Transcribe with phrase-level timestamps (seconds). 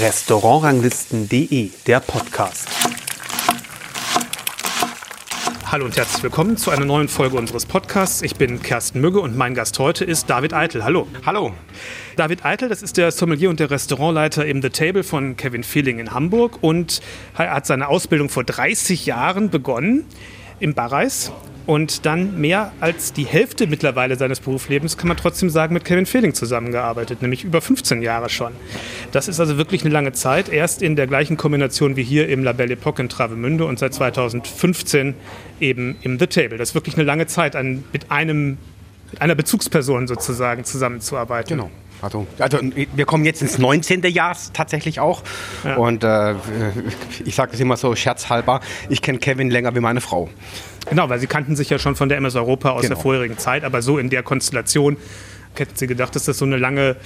[0.00, 2.68] Restaurantranglisten.de, der Podcast.
[5.70, 8.22] Hallo und herzlich willkommen zu einer neuen Folge unseres Podcasts.
[8.22, 10.82] Ich bin Kersten Mügge und mein Gast heute ist David Eitel.
[10.82, 11.06] Hallo.
[11.24, 11.52] Hallo.
[12.16, 16.00] David Eitel, das ist der Sommelier und der Restaurantleiter im The Table von Kevin Feeling
[16.00, 17.00] in Hamburg und
[17.38, 20.06] er hat seine Ausbildung vor 30 Jahren begonnen
[20.60, 21.32] im Barreis
[21.66, 26.06] und dann mehr als die Hälfte mittlerweile seines Berufslebens, kann man trotzdem sagen, mit Kevin
[26.06, 28.52] Fehling zusammengearbeitet, nämlich über 15 Jahre schon.
[29.10, 30.48] Das ist also wirklich eine lange Zeit.
[30.48, 33.94] Erst in der gleichen Kombination wie hier im La Belle Epoque in Travemünde und seit
[33.94, 35.14] 2015
[35.60, 36.56] eben im The Table.
[36.56, 38.58] Das ist wirklich eine lange Zeit, an, mit, einem,
[39.10, 41.56] mit einer Bezugsperson sozusagen zusammenzuarbeiten.
[41.56, 41.70] Genau.
[42.06, 42.58] Also, also,
[42.94, 44.02] wir kommen jetzt ins 19.
[44.04, 45.22] Jahr tatsächlich auch.
[45.64, 45.76] Ja.
[45.76, 46.34] Und äh,
[47.24, 50.28] ich sage das immer so scherzhalber, ich kenne Kevin länger wie meine Frau.
[50.88, 52.94] Genau, weil sie kannten sich ja schon von der MS Europa aus genau.
[52.94, 54.96] der vorherigen Zeit, aber so in der Konstellation
[55.58, 56.96] hätten Sie gedacht, dass das so eine lange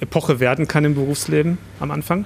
[0.00, 2.24] Epoche werden kann im Berufsleben am Anfang?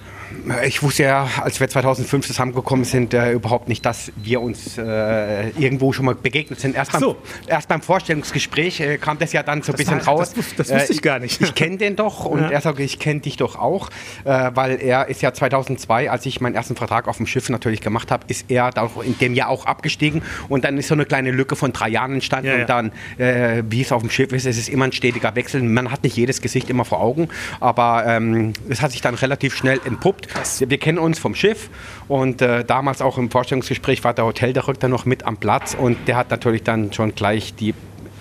[0.66, 5.50] Ich wusste ja, als wir 2005 zusammengekommen sind, äh, überhaupt nicht, dass wir uns äh,
[5.50, 6.74] irgendwo schon mal begegnet sind.
[6.74, 7.14] Erst, so.
[7.14, 10.32] beim, erst beim Vorstellungsgespräch äh, kam das ja dann so ein bisschen war, raus.
[10.34, 11.40] Das, das wusste ich gar nicht.
[11.40, 12.50] Ich, ich kenne den doch und ja.
[12.50, 13.90] er sagt, ich kenne dich doch auch,
[14.24, 17.80] äh, weil er ist ja 2002, als ich meinen ersten Vertrag auf dem Schiff natürlich
[17.80, 18.70] gemacht habe, ist er
[19.04, 22.14] in dem Jahr auch abgestiegen und dann ist so eine kleine Lücke von drei Jahren
[22.14, 22.60] entstanden ja, ja.
[22.62, 25.62] und dann, äh, wie es auf dem Schiff ist, es ist immer ein stetiger Wechsel.
[25.62, 27.28] Man hat nicht jedes Gesicht immer vor Augen,
[27.62, 30.28] aber ähm, es hat sich dann relativ schnell entpuppt.
[30.68, 31.70] Wir kennen uns vom Schiff
[32.08, 36.16] und äh, damals auch im Vorstellungsgespräch war der Hoteldirektor noch mit am Platz und der
[36.16, 37.74] hat natürlich dann schon gleich die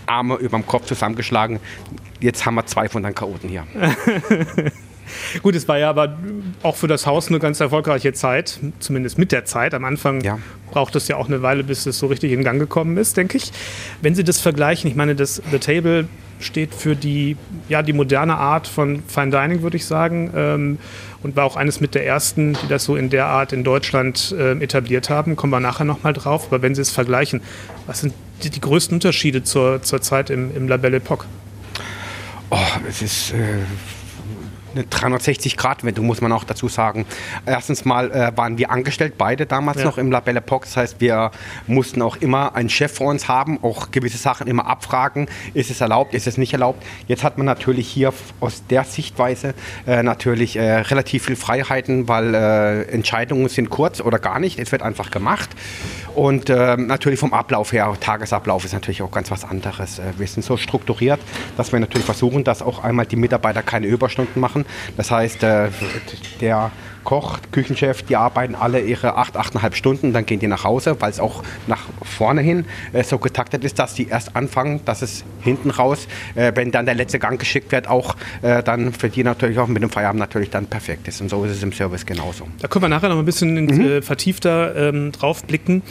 [0.06, 1.60] Arme über dem Kopf zusammengeschlagen.
[2.20, 3.66] Jetzt haben wir zwei von den Chaoten hier.
[5.42, 6.18] Gut, es war ja aber
[6.64, 9.74] auch für das Haus eine ganz erfolgreiche Zeit, zumindest mit der Zeit.
[9.74, 10.40] Am Anfang ja.
[10.72, 13.38] braucht es ja auch eine Weile, bis es so richtig in Gang gekommen ist, denke
[13.38, 13.52] ich.
[14.02, 16.08] Wenn Sie das vergleichen, ich meine, das The Table
[16.42, 17.38] steht für die,
[17.70, 20.32] ja, die moderne Art von Fine Dining, würde ich sagen.
[20.36, 20.78] Ähm,
[21.24, 24.34] und war auch eines mit der ersten, die das so in der Art in Deutschland
[24.38, 25.36] äh, etabliert haben.
[25.36, 26.48] Kommen wir nachher nochmal drauf.
[26.48, 27.42] Aber wenn Sie es vergleichen,
[27.86, 31.26] was sind die, die größten Unterschiede zur, zur Zeit im, im La Belle Epoque?
[32.50, 32.58] Oh,
[32.88, 33.34] es ist.
[33.34, 33.60] Äh
[34.74, 37.06] eine 360-Grad-Wendung, muss man auch dazu sagen.
[37.46, 39.86] Erstens mal äh, waren wir angestellt, beide damals ja.
[39.86, 40.66] noch im La Belle Epoque.
[40.66, 41.32] Das heißt, wir
[41.68, 45.28] mussten auch immer einen Chef vor uns haben, auch gewisse Sachen immer abfragen.
[45.54, 46.84] Ist es erlaubt, ist es nicht erlaubt?
[47.08, 49.54] Jetzt hat man natürlich hier aus der Sichtweise
[49.88, 54.60] äh, natürlich äh, relativ viel Freiheiten, weil äh, Entscheidungen sind kurz oder gar nicht.
[54.60, 55.50] Es wird einfach gemacht.
[56.16, 60.00] Und ähm, natürlich vom Ablauf her, Tagesablauf ist natürlich auch ganz was anderes.
[60.00, 61.20] Äh, wir sind so strukturiert,
[61.58, 64.66] dass wir natürlich versuchen, dass auch einmal die Mitarbeiter keine Überstunden machen machen.
[64.98, 65.70] Das heißt, äh,
[66.40, 66.72] der
[67.04, 71.10] Koch, Küchenchef, die arbeiten alle ihre acht, achteinhalb Stunden, dann gehen die nach Hause, weil
[71.10, 75.24] es auch nach vorne hin äh, so getaktet ist, dass die erst anfangen, dass es
[75.42, 79.60] hinten raus, äh, wenn dann der letzte Gang geschickt wird, auch dann für die natürlich
[79.60, 81.22] auch mit dem Feierabend natürlich dann perfekt ist.
[81.22, 82.48] Und so ist es im Service genauso.
[82.60, 84.02] Da können wir nachher noch ein bisschen mhm.
[84.02, 85.82] Vertiefter ähm, drauf blicken.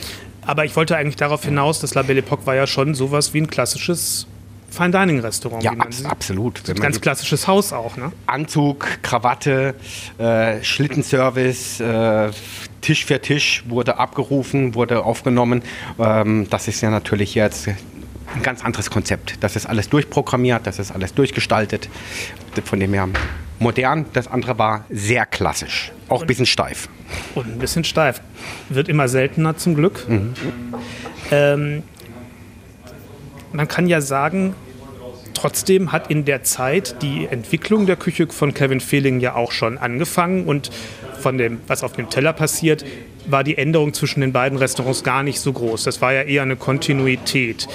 [0.45, 3.41] Aber ich wollte eigentlich darauf hinaus, dass La Belle Epoque war ja schon sowas wie
[3.41, 4.27] ein klassisches
[4.71, 5.63] Fine Dining Restaurant.
[5.63, 6.67] Ja, abs absolut.
[6.67, 8.11] Ein ganz klassisches Haus auch, ne?
[8.25, 9.75] Anzug, Krawatte,
[10.17, 12.31] äh, Schlittenservice, äh,
[12.79, 15.61] Tisch für Tisch wurde abgerufen, wurde aufgenommen.
[15.99, 19.43] Ähm, das ist ja natürlich jetzt ein ganz anderes Konzept.
[19.43, 21.89] Das ist alles durchprogrammiert, das ist alles durchgestaltet.
[22.63, 23.09] Von dem her
[23.59, 24.05] modern.
[24.13, 26.89] Das andere war sehr klassisch, auch ein bisschen steif.
[27.35, 28.21] Und ein bisschen steif.
[28.69, 30.07] Wird immer seltener zum Glück.
[30.07, 30.33] Mhm.
[31.29, 31.83] Ähm,
[33.53, 34.55] man kann ja sagen,
[35.33, 39.77] trotzdem hat in der Zeit die Entwicklung der Küche von Kevin Fehling ja auch schon
[39.77, 40.71] angefangen und
[41.19, 42.85] von dem, was auf dem Teller passiert,
[43.25, 45.83] war die Änderung zwischen den beiden Restaurants gar nicht so groß.
[45.83, 47.67] Das war ja eher eine Kontinuität.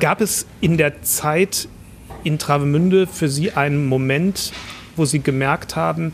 [0.00, 1.68] Gab es in der Zeit
[2.24, 4.52] in Travemünde für Sie einen Moment,
[4.96, 6.12] wo Sie gemerkt haben,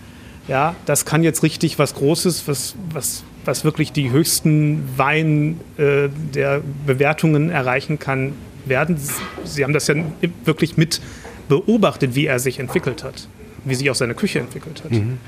[0.48, 6.08] ja, das kann jetzt richtig was Großes, was, was, was wirklich die höchsten Wein äh,
[6.34, 8.34] der Bewertungen erreichen kann,
[8.68, 8.98] werden.
[9.44, 9.94] Sie haben das ja
[10.44, 11.00] wirklich mit
[11.48, 13.28] beobachtet, wie er sich entwickelt hat
[13.66, 14.92] wie sich auch seine Küche entwickelt hat.
[14.92, 15.18] Mhm.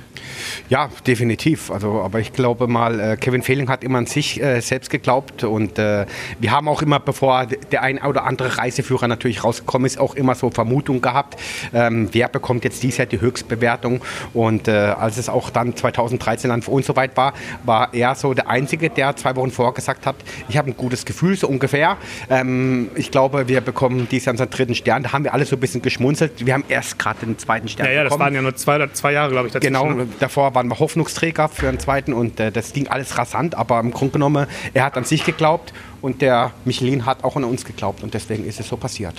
[0.69, 1.70] Ja, definitiv.
[1.70, 5.44] Also, aber ich glaube mal, äh, Kevin Fehling hat immer an sich äh, selbst geglaubt
[5.44, 6.06] und äh,
[6.38, 10.35] wir haben auch immer, bevor der ein oder andere Reiseführer natürlich rausgekommen ist, auch immer
[10.35, 11.38] so Vermutungen gehabt,
[11.75, 14.00] ähm, wer bekommt jetzt dies Jahr die Höchstbewertung
[14.35, 17.32] und äh, als es auch dann 2013 dann für uns soweit war,
[17.64, 20.17] war er so der Einzige, der zwei Wochen vorher gesagt hat,
[20.49, 21.96] ich habe ein gutes Gefühl, so ungefähr.
[22.31, 25.02] Ähm, ich glaube, wir bekommen dies Jahr unseren dritten Stern.
[25.02, 26.44] Da haben wir alle so ein bisschen geschmunzelt.
[26.44, 29.12] Wir haben erst gerade den zweiten Stern ja, ja, bekommen waren ja nur zwei, zwei
[29.12, 29.72] Jahre, glaube ich, dazwischen.
[29.72, 30.06] Genau, ne?
[30.20, 33.90] davor waren wir Hoffnungsträger für einen zweiten und äh, das ging alles rasant, aber im
[33.90, 35.72] Grunde genommen, er hat an sich geglaubt
[36.02, 39.14] und der Michelin hat auch an uns geglaubt und deswegen ist es so passiert.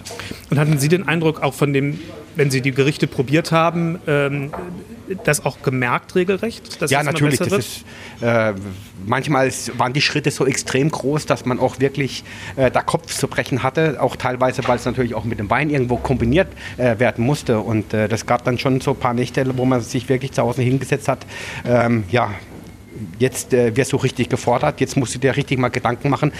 [0.52, 2.00] Und hatten Sie den Eindruck auch von dem,
[2.36, 4.52] wenn Sie die Gerichte probiert haben, ähm,
[5.24, 6.80] das auch gemerkt regelrecht?
[6.90, 7.40] ja, natürlich.
[7.40, 7.86] Das ist,
[8.22, 8.54] äh,
[9.06, 12.24] manchmal waren die Schritte so extrem groß, dass man auch wirklich
[12.56, 14.02] äh, da Kopf zu brechen hatte.
[14.02, 16.48] Auch teilweise, weil es natürlich auch mit dem Wein irgendwo kombiniert
[16.78, 17.60] äh, werden musste.
[17.60, 20.42] Und äh, das gab dann schon so ein paar Nächte, wo man sich wirklich zu
[20.42, 21.26] Hause hingesetzt hat.
[21.66, 22.32] Ähm, ja,
[23.18, 26.32] jetzt äh, wirst du richtig gefordert, jetzt musst du dir richtig mal Gedanken machen,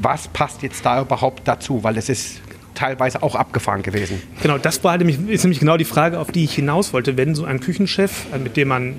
[0.00, 2.40] was passt jetzt da überhaupt dazu, weil es ist
[2.74, 4.20] teilweise auch abgefahren gewesen.
[4.42, 7.16] Genau, das war nämlich, ist nämlich genau die Frage, auf die ich hinaus wollte.
[7.16, 8.96] Wenn so ein Küchenchef, äh, mit dem man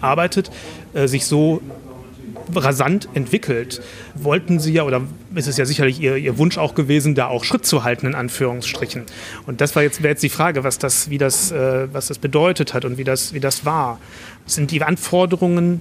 [0.00, 0.50] arbeitet,
[0.94, 1.60] äh, sich so
[2.54, 3.82] rasant entwickelt,
[4.14, 5.02] wollten Sie ja, oder
[5.34, 8.14] ist es ja sicherlich Ihr, Ihr Wunsch auch gewesen, da auch Schritt zu halten, in
[8.14, 9.02] Anführungsstrichen.
[9.46, 12.74] Und das war jetzt, jetzt die Frage, was das, wie das, äh, was das bedeutet
[12.74, 13.98] hat und wie das, wie das war.
[14.46, 15.80] Sind die Anforderungen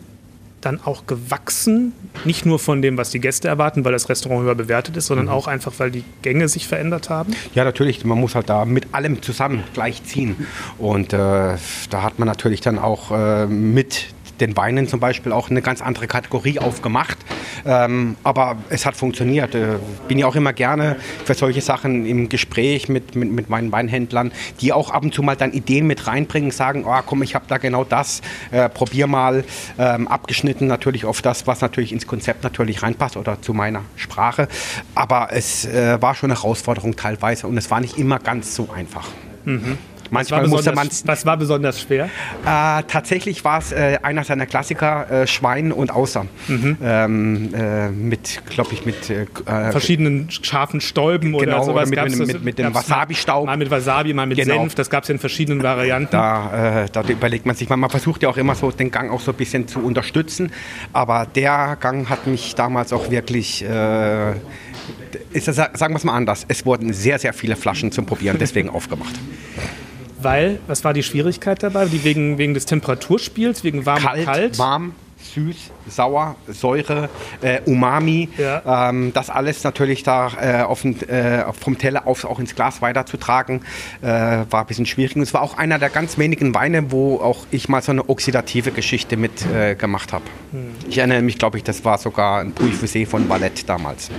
[0.66, 4.56] dann auch gewachsen, nicht nur von dem, was die Gäste erwarten, weil das Restaurant höher
[4.56, 5.32] bewertet ist, sondern mhm.
[5.32, 7.34] auch einfach, weil die Gänge sich verändert haben?
[7.54, 8.04] Ja, natürlich.
[8.06, 10.48] Man muss halt da mit allem zusammen gleichziehen.
[10.78, 11.58] Und äh, da
[12.02, 14.08] hat man natürlich dann auch äh, mit
[14.40, 17.18] den Weinen zum Beispiel auch eine ganz andere Kategorie aufgemacht.
[17.66, 19.56] Ähm, aber es hat funktioniert.
[19.56, 19.78] Äh,
[20.08, 24.32] bin ja auch immer gerne für solche Sachen im Gespräch mit, mit, mit meinen Weinhändlern,
[24.62, 27.46] die auch ab und zu mal dann Ideen mit reinbringen, sagen, oh komm, ich habe
[27.48, 28.22] da genau das,
[28.52, 29.44] äh, probier mal.
[29.78, 34.48] Ähm, abgeschnitten natürlich auf das, was natürlich ins Konzept natürlich reinpasst oder zu meiner Sprache.
[34.94, 38.70] Aber es äh, war schon eine Herausforderung teilweise und es war nicht immer ganz so
[38.74, 39.08] einfach.
[39.46, 39.78] Mhm.
[40.12, 42.06] Manchmal musste man Was war besonders schwer?
[42.06, 46.26] Äh, tatsächlich war es äh, einer seiner Klassiker, äh, Schwein und Außer.
[46.48, 46.78] Mhm.
[46.84, 51.92] Ähm, äh, mit, glaube ich, mit äh, äh, verschiedenen scharfen Stäuben genau, oder sowas.
[51.92, 53.46] Oder mit, mit, mit, mit dem Wasabi-Staub.
[53.46, 54.56] Mal mit Wasabi, mal mit genau.
[54.62, 54.76] Senf.
[54.76, 56.12] Das gab es in verschiedenen Varianten.
[56.12, 59.22] Da, da, überlegt man sich, man, man versucht ja auch immer so den Gang auch
[59.22, 60.52] so ein bisschen zu unterstützen.
[60.94, 63.66] Aber der Gang hat mich damals auch wirklich
[65.32, 68.38] ist das, sagen wir es mal anders, es wurden sehr, sehr viele Flaschen zum Probieren
[68.40, 69.16] deswegen aufgemacht.
[70.26, 71.86] Weil, was war die Schwierigkeit dabei?
[71.86, 74.60] Die wegen, wegen des Temperaturspiels, wegen warm kalt, und kalt?
[74.60, 74.94] warm,
[75.34, 77.10] süß, sauer, Säure,
[77.42, 78.30] äh, Umami.
[78.38, 78.90] Ja.
[78.90, 83.62] Ähm, das alles natürlich da äh, auf, äh, vom Teller auf, auch ins Glas weiterzutragen,
[84.02, 85.16] äh, war ein bisschen schwierig.
[85.16, 88.10] Und es war auch einer der ganz wenigen Weine, wo auch ich mal so eine
[88.10, 90.26] oxidative Geschichte mit äh, gemacht habe.
[90.52, 90.72] Hm.
[90.90, 94.10] Ich erinnere mich, glaube ich, das war sogar ein Puy Fusé von Valette damals.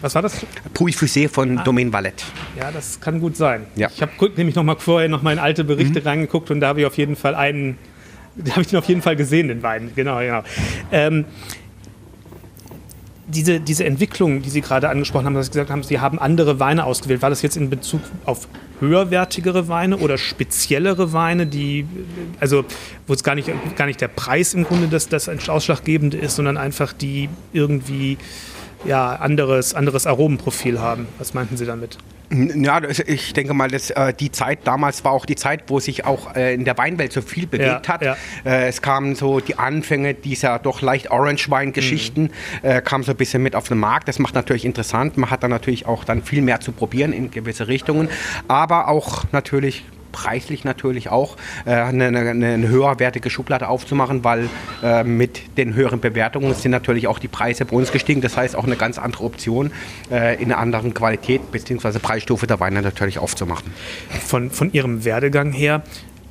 [0.00, 0.46] Was war das?
[0.74, 1.64] Puy Fusé von ah.
[1.64, 2.24] Domaine Valette.
[2.58, 3.66] Ja, das kann gut sein.
[3.76, 3.90] Ja.
[3.94, 6.06] Ich habe nämlich noch mal vorher noch mal in alte Berichte mhm.
[6.06, 7.78] reingeguckt und da habe ich auf jeden Fall einen,
[8.36, 9.92] da habe ich den auf jeden Fall gesehen, den Wein.
[9.94, 10.42] Genau, genau.
[10.90, 11.24] Ähm,
[13.28, 16.60] diese, diese Entwicklung, die Sie gerade angesprochen haben, dass Sie gesagt haben, Sie haben andere
[16.60, 17.22] Weine ausgewählt.
[17.22, 18.48] War das jetzt in Bezug auf
[18.80, 21.86] höherwertigere Weine oder speziellere Weine, die,
[22.40, 22.64] also
[23.06, 26.56] wo es gar nicht, gar nicht der Preis im Grunde das, das Ausschlaggebende ist, sondern
[26.56, 28.18] einfach die irgendwie
[28.84, 31.06] ja, anderes, anderes Aromenprofil haben.
[31.18, 31.98] Was meinten Sie damit?
[32.32, 36.06] Ja, ich denke mal, dass, äh, die Zeit damals war auch die Zeit, wo sich
[36.06, 38.02] auch äh, in der Weinwelt so viel bewegt ja, hat.
[38.02, 38.16] Ja.
[38.44, 42.30] Äh, es kamen so die Anfänge dieser doch leicht Orange-Wein-Geschichten, mhm.
[42.62, 44.08] Äh, kam so ein bisschen mit auf den Markt.
[44.08, 45.18] Das macht natürlich interessant.
[45.18, 48.08] Man hat dann natürlich auch dann viel mehr zu probieren in gewisse Richtungen,
[48.48, 54.48] aber auch natürlich preislich natürlich auch äh, eine, eine, eine, höherwertige Schublade aufzumachen, weil
[54.82, 58.20] äh, mit den höheren Bewertungen sind natürlich auch die Preise bei uns gestiegen.
[58.20, 59.72] Das heißt auch eine ganz andere Option
[60.10, 61.98] äh, in einer anderen Qualität bzw.
[61.98, 63.72] Preisstufe der Weine natürlich aufzumachen.
[64.24, 65.82] Von, von Ihrem Werdegang her,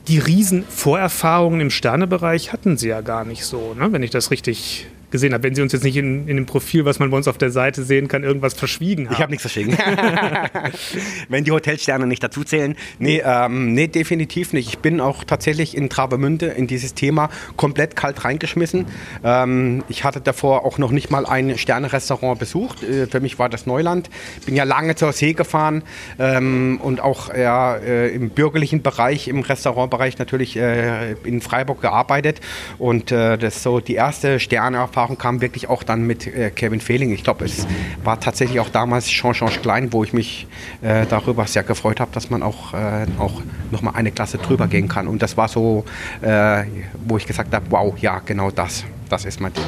[0.07, 3.91] die riesen Vorerfahrungen im Sternebereich hatten Sie ja gar nicht so, ne?
[3.91, 5.43] wenn ich das richtig gesehen habe.
[5.43, 7.51] Wenn Sie uns jetzt nicht in, in dem Profil, was man bei uns auf der
[7.51, 9.13] Seite sehen kann, irgendwas verschwiegen haben.
[9.13, 9.77] Ich habe nichts verschwiegen.
[11.29, 12.75] Wenn die Hotelsterne nicht dazu zählen.
[12.99, 14.69] Nee, ähm, nee, definitiv nicht.
[14.69, 18.85] Ich bin auch tatsächlich in Travemünde in dieses Thema komplett kalt reingeschmissen.
[19.23, 22.83] Ähm, ich hatte davor auch noch nicht mal ein Sternerestaurant besucht.
[22.83, 24.09] Äh, für mich war das Neuland.
[24.45, 25.83] Bin ja lange zur See gefahren
[26.17, 32.39] ähm, und auch ja, äh, im bürgerlichen Bereich, im Restaurantbereich natürlich äh, in Freiburg gearbeitet.
[32.77, 36.51] Und äh, das ist so die erste Sternerfahrung Erfahrung kam wirklich auch dann mit äh,
[36.51, 37.11] Kevin Fehling.
[37.11, 37.65] Ich glaube, es
[38.03, 40.45] war tatsächlich auch damals Jean-Jean Klein, wo ich mich
[40.83, 43.41] äh, darüber sehr gefreut habe, dass man auch, äh, auch
[43.71, 45.07] nochmal eine Klasse drüber gehen kann.
[45.07, 45.85] Und das war so,
[46.21, 46.65] äh,
[47.07, 49.63] wo ich gesagt habe, wow, ja, genau das, das ist mein Ding.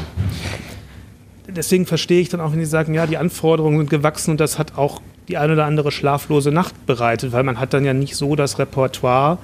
[1.48, 4.60] Deswegen verstehe ich dann auch, wenn Sie sagen, ja, die Anforderungen sind gewachsen und das
[4.60, 8.16] hat auch die eine oder andere schlaflose Nacht bereitet, weil man hat dann ja nicht
[8.16, 9.40] so das Repertoire,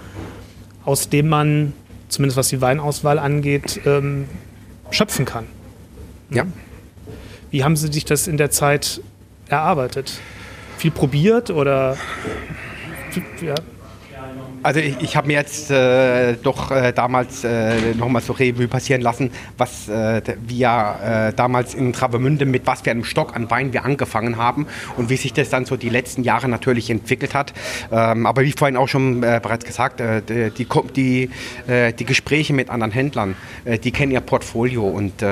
[0.85, 1.73] aus dem man,
[2.09, 4.25] zumindest was die Weinauswahl angeht, ähm,
[4.91, 5.45] schöpfen kann.
[6.29, 6.45] Ja.
[7.51, 9.01] Wie haben Sie sich das in der Zeit
[9.47, 10.19] erarbeitet?
[10.77, 11.97] Viel probiert oder?
[13.41, 13.55] Ja.
[14.61, 19.01] Also ich, ich habe mir jetzt äh, doch äh, damals äh, nochmal so Revue passieren
[19.01, 23.71] lassen, was äh, wir äh, damals in Travemünde mit was für einem Stock an Wein
[23.71, 24.67] wir angefangen haben
[24.97, 27.53] und wie sich das dann so die letzten Jahre natürlich entwickelt hat.
[27.89, 31.29] Ähm, aber wie vorhin auch schon äh, bereits gesagt, äh, die, die,
[31.67, 35.23] äh, die Gespräche mit anderen Händlern, die kennen ihr Portfolio und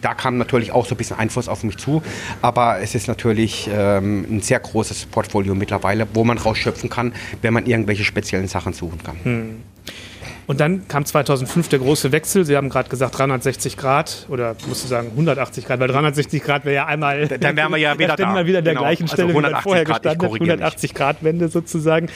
[0.00, 2.02] da kam natürlich auch so ein bisschen Einfluss auf mich zu.
[2.42, 7.12] Aber es ist natürlich ähm, ein sehr großes Portfolio mittlerweile, wo man rausschöpfen kann,
[7.42, 9.16] wenn man irgendwelche speziellen Sachen suchen kann.
[9.22, 9.56] Hm.
[10.46, 12.44] Und dann kam 2005 der große Wechsel.
[12.44, 16.64] Sie haben gerade gesagt 360 Grad oder musst du sagen 180 Grad, weil 360 Grad
[16.64, 17.26] wäre ja einmal.
[17.26, 18.32] Dann wären wir ja wieder da.
[18.32, 18.84] mal wieder an der genau.
[18.84, 22.08] gleichen also Stelle, also wie vorher Grad, gestanden 180 Grad Wende sozusagen.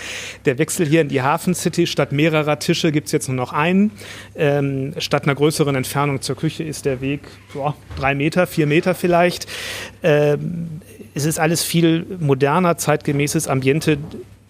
[0.44, 3.52] Der Wechsel hier in die Hafen City statt mehrerer Tische gibt es jetzt nur noch
[3.52, 3.90] einen.
[4.36, 7.22] Ähm, statt einer größeren Entfernung zur Küche ist der Weg
[7.52, 9.46] boah, drei Meter, vier Meter vielleicht.
[10.02, 10.80] Ähm,
[11.14, 13.98] es ist alles viel moderner, zeitgemäßes Ambiente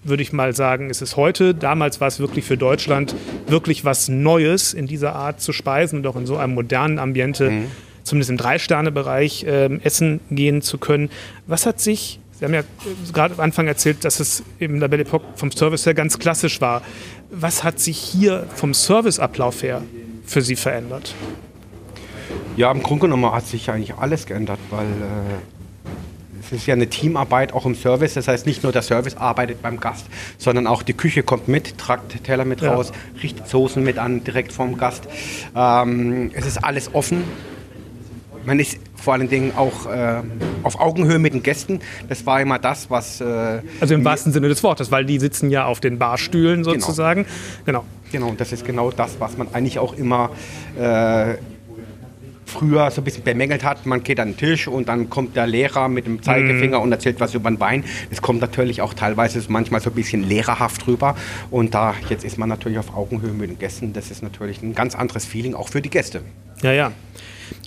[0.03, 1.55] würde ich mal sagen, ist es heute.
[1.55, 3.15] Damals war es wirklich für Deutschland
[3.47, 7.51] wirklich was Neues, in dieser Art zu speisen und auch in so einem modernen Ambiente,
[7.51, 7.67] mhm.
[8.03, 11.11] zumindest im Drei-Sterne-Bereich, äh, essen gehen zu können.
[11.47, 12.63] Was hat sich, Sie haben ja
[13.13, 16.63] gerade am Anfang erzählt, dass es im La Belle Epoque vom Service her ganz klassisch
[16.63, 16.81] war.
[17.31, 19.83] Was hat sich hier vom Serviceablauf her
[20.25, 21.15] für Sie verändert?
[22.57, 25.60] Ja, im Grunde genommen hat sich eigentlich alles geändert, weil äh
[26.41, 28.15] es ist ja eine Teamarbeit auch im Service.
[28.15, 30.07] Das heißt, nicht nur der Service arbeitet beim Gast,
[30.39, 32.75] sondern auch die Küche kommt mit, tragt Teller mit ja.
[32.75, 32.93] raus,
[33.23, 35.05] richtet Soßen mit an, direkt vom Gast.
[35.55, 37.25] Ähm, es ist alles offen.
[38.45, 40.23] Man ist vor allen Dingen auch äh,
[40.63, 41.81] auf Augenhöhe mit den Gästen.
[42.09, 43.21] Das war immer das, was.
[43.21, 46.79] Äh, also im wahrsten Sinne des Wortes, weil die sitzen ja auf den Barstühlen genau.
[46.79, 47.27] sozusagen.
[47.67, 47.85] Genau.
[48.13, 50.31] Genau, und das ist genau das, was man eigentlich auch immer
[50.77, 51.35] äh,
[52.51, 53.87] früher so ein bisschen bemängelt hat.
[53.87, 56.83] Man geht an den Tisch und dann kommt der Lehrer mit dem Zeigefinger mm.
[56.83, 57.85] und erzählt was über den Wein.
[58.11, 61.17] Es kommt natürlich auch teilweise manchmal so ein bisschen lehrerhaft rüber.
[61.51, 63.93] Und da jetzt ist man natürlich auf Augenhöhe mit den Gästen.
[63.93, 66.23] Das ist natürlich ein ganz anderes Feeling auch für die Gäste.
[66.63, 66.93] Ja, ja.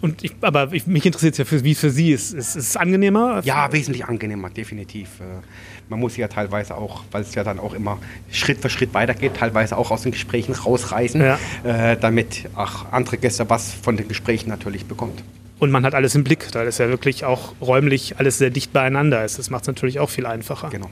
[0.01, 2.33] Und ich, aber ich, mich interessiert ja, für, wie es für Sie ist.
[2.33, 3.41] Ist es angenehmer?
[3.43, 5.19] Ja, wesentlich angenehmer, definitiv.
[5.19, 5.41] Äh,
[5.89, 7.99] man muss ja teilweise auch, weil es ja dann auch immer
[8.31, 11.39] Schritt für Schritt weitergeht, teilweise auch aus den Gesprächen rausreißen, ja.
[11.63, 15.23] äh, damit auch andere Gäste was von den Gesprächen natürlich bekommt.
[15.59, 18.73] Und man hat alles im Blick, da ist ja wirklich auch räumlich alles sehr dicht
[18.73, 19.39] beieinander ist.
[19.39, 20.69] Das macht es natürlich auch viel einfacher.
[20.69, 20.89] Genau.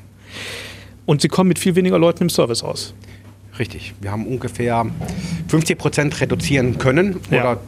[1.06, 2.94] Und Sie kommen mit viel weniger Leuten im Service aus.
[3.60, 3.94] Richtig.
[4.00, 4.86] Wir haben ungefähr
[5.50, 7.42] 50 Prozent reduzieren können ja.
[7.42, 7.62] oder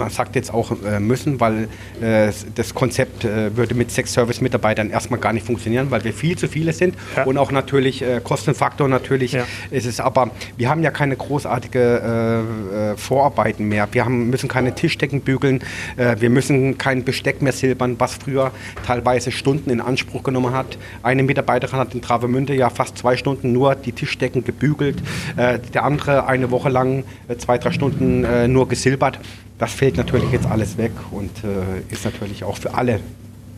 [0.00, 1.68] man sagt jetzt auch äh, müssen, weil
[2.00, 6.36] äh, das Konzept äh, würde mit sechs Service-Mitarbeitern erstmal gar nicht funktionieren, weil wir viel
[6.36, 7.24] zu viele sind ja.
[7.24, 9.44] und auch natürlich äh, Kostenfaktor natürlich ja.
[9.70, 10.00] ist es.
[10.00, 13.86] Aber wir haben ja keine großartige äh, äh, Vorarbeiten mehr.
[13.92, 15.60] Wir haben, müssen keine Tischdecken bügeln,
[15.96, 18.52] wir müssen kein Besteck mehr silbern, was früher
[18.86, 20.78] teilweise Stunden in Anspruch genommen hat.
[21.02, 25.02] Eine Mitarbeiterin hat in Travemünde ja fast zwei Stunden nur die Tischdecken gebügelt,
[25.36, 27.04] der andere eine Woche lang
[27.38, 29.18] zwei, drei Stunden nur gesilbert.
[29.60, 32.98] Das fällt natürlich jetzt alles weg und äh, ist natürlich auch für alle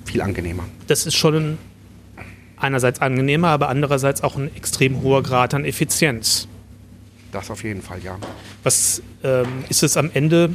[0.04, 0.64] viel angenehmer.
[0.88, 1.58] Das ist schon
[2.56, 6.48] einerseits angenehmer, aber andererseits auch ein extrem hoher Grad an Effizienz.
[7.30, 8.18] Das auf jeden Fall, ja.
[8.64, 10.50] Was ähm, ist es am Ende,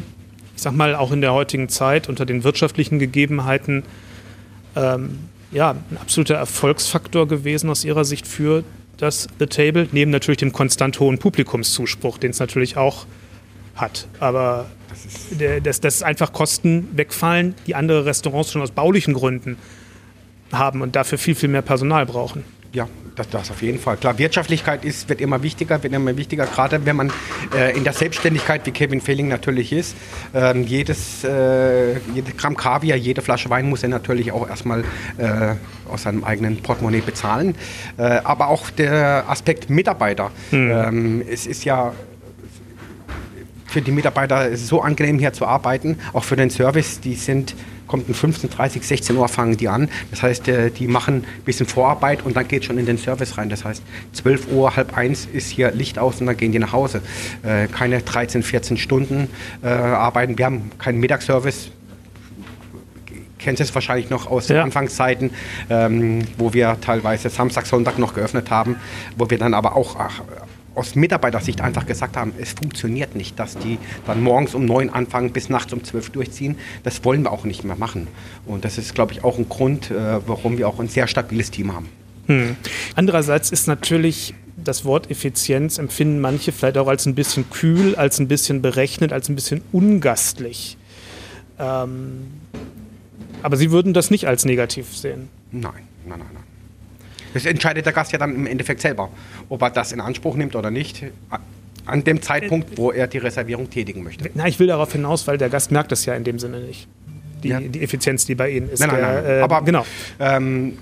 [0.54, 3.84] ich sag mal, auch in der heutigen Zeit unter den wirtschaftlichen Gegebenheiten,
[4.76, 5.18] ähm,
[5.52, 8.66] ja, ein absoluter Erfolgsfaktor gewesen aus Ihrer Sicht für
[8.98, 13.06] das The Table, neben natürlich dem konstant hohen Publikumszuspruch, den es natürlich auch
[13.76, 14.08] hat.
[14.20, 14.66] Aber
[15.64, 19.58] dass, dass einfach Kosten wegfallen, die andere Restaurants schon aus baulichen Gründen
[20.52, 22.44] haben und dafür viel, viel mehr Personal brauchen.
[22.74, 23.98] Ja, das, das auf jeden Fall.
[23.98, 27.12] Klar, Wirtschaftlichkeit ist, wird immer wichtiger, wird immer wichtiger, gerade wenn man
[27.56, 29.96] äh, in der Selbstständigkeit, wie Kevin Fehling natürlich ist,
[30.36, 34.82] ähm, jedes, äh, jede Gramm Kaviar, jede Flasche Wein muss er natürlich auch erstmal
[35.18, 35.56] äh,
[35.90, 37.56] aus seinem eigenen Portemonnaie bezahlen.
[37.98, 40.32] Äh, aber auch der Aspekt Mitarbeiter.
[40.52, 40.72] Mhm.
[40.72, 41.94] Ähm, es ist ja
[43.78, 47.00] für die Mitarbeiter so angenehm hier zu arbeiten, auch für den Service.
[47.00, 47.54] Die sind,
[47.86, 49.88] kommt um 15, 30, 16 Uhr fangen die an.
[50.10, 53.38] Das heißt, äh, die machen ein bisschen Vorarbeit und dann geht schon in den Service
[53.38, 53.50] rein.
[53.50, 56.74] Das heißt, 12 Uhr, halb eins ist hier Licht aus und dann gehen die nach
[56.74, 57.04] Hause.
[57.44, 59.30] Äh, keine 13, 14 Stunden
[59.62, 60.40] äh, arbeiten.
[60.40, 61.70] Wir haben keinen Mittagsservice
[63.38, 64.64] kennst es wahrscheinlich noch aus ja.
[64.64, 65.30] Anfangszeiten,
[65.70, 68.78] ähm, wo wir teilweise Samstag, Sonntag noch geöffnet haben,
[69.16, 69.96] wo wir dann aber auch
[70.78, 75.32] aus Mitarbeitersicht einfach gesagt haben, es funktioniert nicht, dass die dann morgens um neun anfangen
[75.32, 76.56] bis nachts um zwölf durchziehen.
[76.84, 78.08] Das wollen wir auch nicht mehr machen.
[78.46, 81.52] Und das ist, glaube ich, auch ein Grund, äh, warum wir auch ein sehr stabiles
[81.52, 81.90] Team haben.
[82.28, 82.56] Hm.
[82.96, 88.20] Andererseits ist natürlich das Wort Effizienz empfinden manche vielleicht auch als ein bisschen kühl, als
[88.20, 90.78] ein bisschen berechnet, als ein bisschen ungastlich.
[91.60, 92.28] Ähm,
[93.44, 95.30] aber Sie würden das nicht als negativ sehen?
[95.52, 95.72] Nein,
[96.06, 96.44] nein, nein, nein.
[97.44, 99.10] Das entscheidet der Gast ja dann im Endeffekt selber,
[99.50, 101.04] ob er das in Anspruch nimmt oder nicht.
[101.86, 104.30] An dem Zeitpunkt, wo er die Reservierung tätigen möchte.
[104.34, 106.88] Na, ich will darauf hinaus, weil der Gast merkt das ja in dem Sinne nicht.
[107.44, 107.60] Die, ja.
[107.60, 108.80] die Effizienz, die bei Ihnen ist.
[108.80, 109.24] Nein, nein, nein.
[109.24, 109.86] Der, äh, Aber genau.
[110.20, 110.78] Ähm,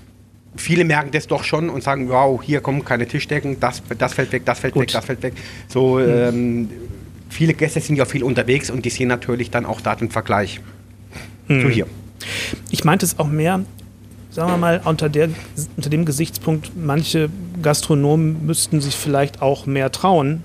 [0.56, 4.32] viele merken das doch schon und sagen, wow, hier kommen keine Tischdecken, das, das fällt
[4.32, 4.82] weg, das fällt Gut.
[4.82, 5.34] weg, das fällt weg.
[5.68, 6.08] So, hm.
[6.08, 6.70] ähm,
[7.28, 10.60] viele Gäste sind ja viel unterwegs und die sehen natürlich dann auch da den Vergleich.
[11.48, 11.62] Hm.
[11.62, 11.86] So hier.
[12.70, 13.64] Ich meinte es auch mehr,
[14.36, 15.30] sagen wir mal, unter, der,
[15.76, 17.30] unter dem Gesichtspunkt, manche
[17.62, 20.42] Gastronomen müssten sich vielleicht auch mehr trauen,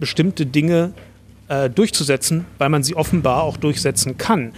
[0.00, 0.94] bestimmte Dinge
[1.48, 4.52] äh, durchzusetzen, weil man sie offenbar auch durchsetzen kann.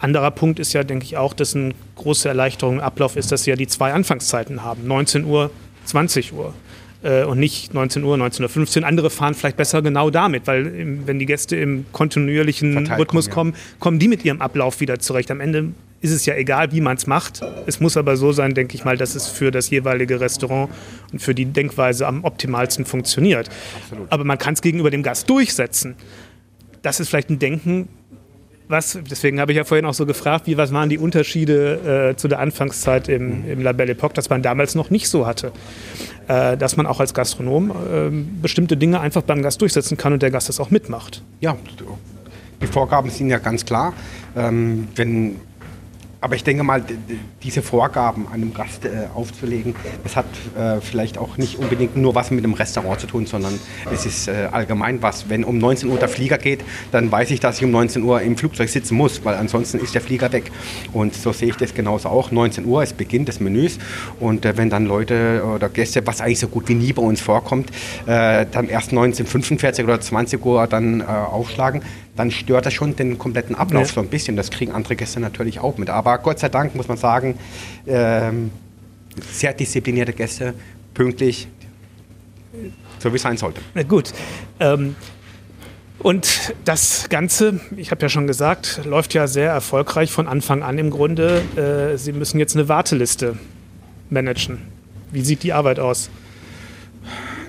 [0.00, 3.44] Anderer Punkt ist ja, denke ich, auch, dass eine große Erleichterung im Ablauf ist, dass
[3.44, 5.52] sie ja die zwei Anfangszeiten haben, 19 Uhr,
[5.84, 6.52] 20 Uhr
[7.04, 8.86] äh, und nicht 19 Uhr, 19.15 Uhr.
[8.88, 13.58] Andere fahren vielleicht besser genau damit, weil wenn die Gäste im kontinuierlichen Rhythmus kommen, ja.
[13.58, 15.30] kommen, kommen die mit ihrem Ablauf wieder zurecht.
[15.30, 15.68] Am Ende
[16.00, 17.40] ist es ja egal, wie man es macht.
[17.66, 20.70] Es muss aber so sein, denke ich mal, dass es für das jeweilige Restaurant
[21.12, 23.50] und für die Denkweise am optimalsten funktioniert.
[23.82, 24.10] Absolut.
[24.10, 25.96] Aber man kann es gegenüber dem Gast durchsetzen.
[26.82, 27.88] Das ist vielleicht ein Denken,
[28.70, 32.16] was, deswegen habe ich ja vorhin auch so gefragt, wie, was waren die Unterschiede äh,
[32.16, 35.52] zu der Anfangszeit im, im La Belle Époque, dass man damals noch nicht so hatte.
[36.28, 40.22] Äh, dass man auch als Gastronom äh, bestimmte Dinge einfach beim Gast durchsetzen kann und
[40.22, 41.22] der Gast das auch mitmacht.
[41.40, 41.56] Ja,
[42.62, 43.92] die Vorgaben sind ja ganz klar.
[44.36, 45.36] Ähm, wenn
[46.20, 46.84] aber ich denke mal,
[47.42, 52.30] diese Vorgaben einem Gast äh, aufzulegen, das hat äh, vielleicht auch nicht unbedingt nur was
[52.30, 53.58] mit dem Restaurant zu tun, sondern
[53.90, 55.30] es ist äh, allgemein was.
[55.30, 56.60] Wenn um 19 Uhr der Flieger geht,
[56.92, 59.94] dann weiß ich, dass ich um 19 Uhr im Flugzeug sitzen muss, weil ansonsten ist
[59.94, 60.52] der Flieger weg.
[60.92, 62.30] Und so sehe ich das genauso auch.
[62.30, 63.78] 19 Uhr ist Beginn des Menüs
[64.18, 67.22] und äh, wenn dann Leute oder Gäste, was eigentlich so gut wie nie bei uns
[67.22, 67.70] vorkommt,
[68.06, 71.80] äh, dann erst 19.45 oder 20 Uhr dann äh, aufschlagen,
[72.16, 73.94] dann stört das schon den kompletten Ablauf ja.
[73.94, 74.36] so ein bisschen.
[74.36, 75.90] Das kriegen andere Gäste natürlich auch mit.
[75.90, 77.38] Aber Gott sei Dank muss man sagen,
[77.86, 78.50] ähm,
[79.32, 80.54] sehr disziplinierte Gäste,
[80.94, 81.48] pünktlich,
[82.98, 83.60] so wie es sein sollte.
[83.74, 84.12] Na gut.
[84.58, 84.96] Ähm,
[85.98, 90.78] und das Ganze, ich habe ja schon gesagt, läuft ja sehr erfolgreich von Anfang an
[90.78, 91.42] im Grunde.
[91.56, 93.36] Äh, Sie müssen jetzt eine Warteliste
[94.08, 94.58] managen.
[95.12, 96.10] Wie sieht die Arbeit aus?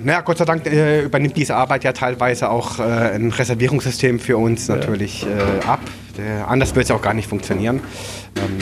[0.03, 4.38] Naja, Gott sei Dank äh, übernimmt diese Arbeit ja teilweise auch äh, ein Reservierungssystem für
[4.38, 5.82] uns natürlich äh, ab.
[6.47, 7.82] anders wird es auch gar nicht funktionieren.
[8.38, 8.58] Ähm,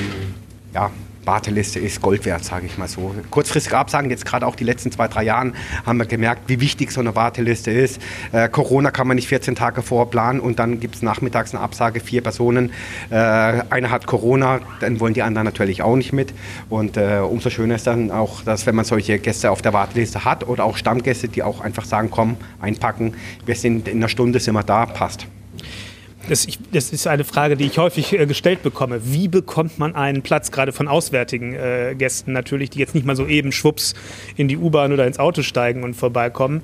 [0.74, 0.92] ja,
[1.30, 3.14] Warteliste ist Gold wert, sage ich mal so.
[3.30, 5.54] Kurzfristig Absagen, jetzt gerade auch die letzten zwei, drei Jahren,
[5.86, 8.02] haben wir gemerkt, wie wichtig so eine Warteliste ist.
[8.32, 12.00] Äh, Corona kann man nicht 14 Tage vorplanen und dann gibt es nachmittags eine Absage,
[12.00, 12.72] vier Personen.
[13.12, 16.34] Äh, einer hat Corona, dann wollen die anderen natürlich auch nicht mit.
[16.68, 20.26] Und äh, umso schöner ist dann auch, dass wenn man solche Gäste auf der Warteliste
[20.26, 23.14] hat oder auch Stammgäste, die auch einfach sagen, komm, einpacken,
[23.46, 25.28] wir sind in einer Stunde, sind wir da, passt.
[26.28, 29.02] Das, ich, das, ist eine Frage, die ich häufig äh, gestellt bekomme.
[29.04, 33.16] Wie bekommt man einen Platz, gerade von auswärtigen äh, Gästen natürlich, die jetzt nicht mal
[33.16, 33.94] so eben schwupps
[34.36, 36.62] in die U-Bahn oder ins Auto steigen und vorbeikommen?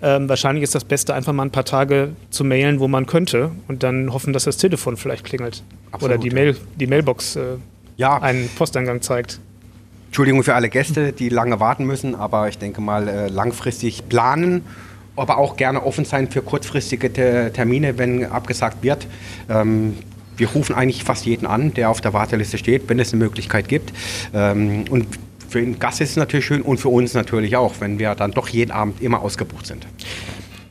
[0.00, 3.52] Ähm, wahrscheinlich ist das Beste, einfach mal ein paar Tage zu mailen, wo man könnte
[3.68, 5.62] und dann hoffen, dass das Telefon vielleicht klingelt.
[5.92, 7.56] Absolut, oder die, Mail, die Mailbox äh,
[7.96, 8.20] ja.
[8.20, 9.38] einen Posteingang zeigt.
[10.06, 14.62] Entschuldigung für alle Gäste, die lange warten müssen, aber ich denke mal äh, langfristig planen
[15.16, 17.12] aber auch gerne offen sein für kurzfristige
[17.52, 19.06] Termine, wenn abgesagt wird.
[19.48, 19.94] Ähm,
[20.36, 23.68] wir rufen eigentlich fast jeden an, der auf der Warteliste steht, wenn es eine Möglichkeit
[23.68, 23.92] gibt.
[24.32, 25.06] Ähm, und
[25.48, 28.30] für den Gast ist es natürlich schön und für uns natürlich auch, wenn wir dann
[28.30, 29.86] doch jeden Abend immer ausgebucht sind.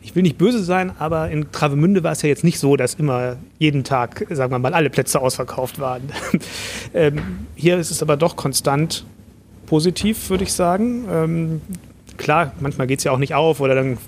[0.02, 2.96] Ich will nicht böse sein, aber in Travemünde war es ja jetzt nicht so, dass
[2.96, 6.02] immer jeden Tag, sagen wir mal, alle Plätze ausverkauft waren.
[6.94, 7.22] ähm,
[7.56, 9.06] hier ist es aber doch konstant
[9.68, 11.06] positiv, würde ich sagen.
[11.10, 11.62] Ähm,
[12.18, 14.00] klar, manchmal geht es ja auch nicht auf oder dann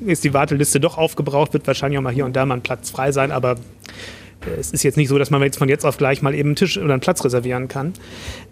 [0.00, 2.90] ist die Warteliste doch aufgebraucht, wird wahrscheinlich auch mal hier und da mal ein Platz
[2.90, 5.96] frei sein, aber äh, es ist jetzt nicht so, dass man jetzt von jetzt auf
[5.96, 7.94] gleich mal eben einen Tisch oder einen Platz reservieren kann.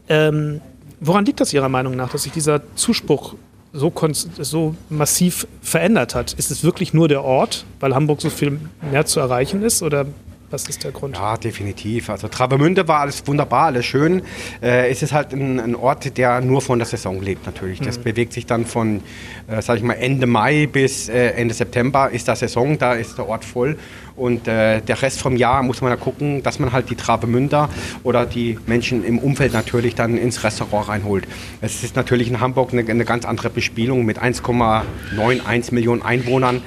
[0.09, 0.61] Ähm,
[1.01, 3.35] woran liegt das Ihrer Meinung nach, dass sich dieser Zuspruch
[3.73, 3.93] so,
[4.39, 6.33] so massiv verändert hat?
[6.35, 8.59] Ist es wirklich nur der Ort, weil Hamburg so viel
[8.91, 9.83] mehr zu erreichen ist?
[9.83, 10.07] Oder
[10.55, 11.17] was ist der Grund?
[11.17, 12.09] Ja, definitiv.
[12.09, 14.23] Also Travemünde war alles wunderbar, alles schön.
[14.63, 17.81] Äh, es ist halt ein, ein, Ort, der nur von der Saison lebt natürlich.
[17.81, 18.05] Das mhm.
[18.05, 19.03] bewegt sich dann von,
[19.49, 23.19] äh, sag ich mal, Ende Mai bis äh, Ende September ist da Saison, da ist
[23.19, 23.77] der Ort voll.
[24.17, 27.69] Und äh, der Rest vom Jahr muss man da gucken, dass man halt die Travemünder
[28.05, 31.27] oder die Menschen im Umfeld natürlich dann ins Restaurant reinholt.
[31.63, 36.63] Es ist natürlich in Hamburg eine, eine ganz andere Bespielung mit 1,91 Millionen Einwohnern.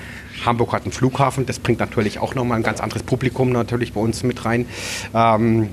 [0.48, 4.02] Hamburg hat einen Flughafen, das bringt natürlich auch nochmal ein ganz anderes Publikum natürlich bei
[4.02, 4.66] uns mit rein.
[5.14, 5.70] Ähm,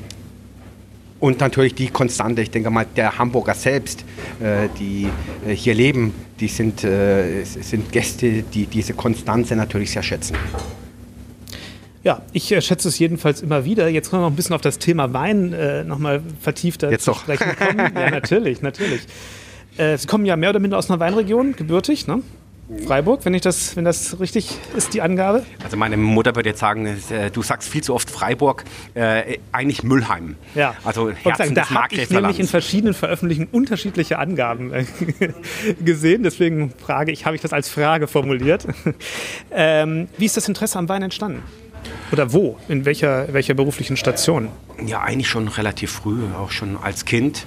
[1.21, 4.05] und natürlich die Konstante, ich denke mal, der Hamburger selbst,
[4.41, 5.09] äh, die
[5.49, 10.37] äh, hier leben, die sind, äh, sind Gäste, die diese Konstanze natürlich sehr schätzen.
[12.03, 13.89] Ja, ich äh, schätze es jedenfalls immer wieder.
[13.89, 17.15] Jetzt können wir noch ein bisschen auf das Thema Wein äh, nochmal vertiefter Jetzt zu
[17.15, 17.93] sprechen kommen.
[17.95, 19.03] ja, natürlich, natürlich.
[19.77, 22.23] Äh, Sie kommen ja mehr oder minder aus einer Weinregion, gebürtig, ne?
[22.87, 25.45] Freiburg, wenn ich das, wenn das richtig ist, die Angabe?
[25.63, 29.83] Also meine Mutter würde jetzt sagen, äh, du sagst viel zu oft Freiburg, äh, eigentlich
[29.83, 30.37] Müllheim.
[30.55, 30.75] Ja.
[30.83, 34.85] Also Herzen sagen, da habe ich nämlich in verschiedenen Veröffentlichungen unterschiedliche Angaben äh,
[35.85, 36.23] gesehen.
[36.23, 38.67] Deswegen frage ich, habe ich das als Frage formuliert.
[39.51, 41.43] ähm, wie ist das Interesse am Wein entstanden?
[42.13, 42.57] Oder wo?
[42.69, 44.49] In welcher, welcher beruflichen Station?
[44.85, 47.47] Ja, eigentlich schon relativ früh, auch schon als Kind.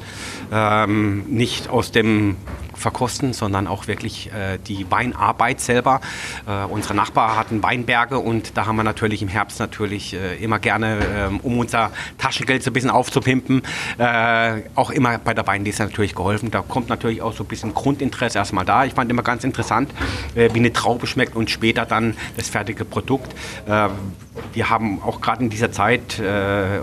[0.51, 2.35] Ähm, nicht aus dem
[2.77, 6.01] verkosten, sondern auch wirklich äh, die Weinarbeit selber.
[6.47, 10.59] Äh, unsere Nachbarn hatten Weinberge und da haben wir natürlich im Herbst natürlich äh, immer
[10.59, 13.61] gerne, ähm, um unser Taschengeld so ein bisschen aufzupimpen,
[13.97, 16.51] äh, auch immer bei der Weinlese natürlich geholfen.
[16.51, 18.85] Da kommt natürlich auch so ein bisschen Grundinteresse erstmal da.
[18.85, 19.91] Ich fand immer ganz interessant,
[20.35, 23.33] äh, wie eine Traube schmeckt und später dann das fertige Produkt.
[23.67, 23.89] Äh,
[24.53, 26.21] wir haben auch gerade in dieser Zeit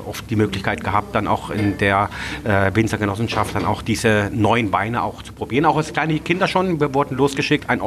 [0.07, 2.11] oft die Möglichkeit gehabt, dann auch in der
[2.45, 6.81] Winzergenossenschaft dann auch diese neuen Weine auch zu probieren, auch als kleine Kinder schon.
[6.81, 7.81] Wir wurden losgeschickt, ein,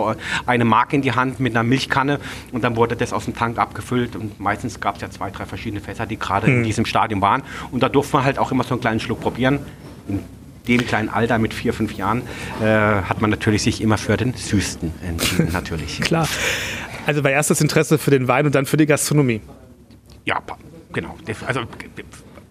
[0.45, 2.19] eine Mark in die Hand mit einer Milchkanne
[2.51, 4.15] und dann wurde das aus dem Tank abgefüllt.
[4.15, 6.57] Und meistens gab es ja zwei, drei verschiedene Fässer, die gerade mhm.
[6.57, 7.43] in diesem Stadium waren.
[7.71, 9.59] Und da durfte man halt auch immer so einen kleinen Schluck probieren.
[10.07, 10.23] In
[10.67, 12.21] dem kleinen Alter mit vier, fünf Jahren
[12.61, 16.01] äh, hat man natürlich sich immer für den Süßsten entschieden, natürlich.
[16.01, 16.27] Klar.
[17.05, 19.41] Also war erst das Interesse für den Wein und dann für die Gastronomie.
[20.25, 20.41] Ja,
[20.91, 21.15] genau.
[21.45, 21.61] Also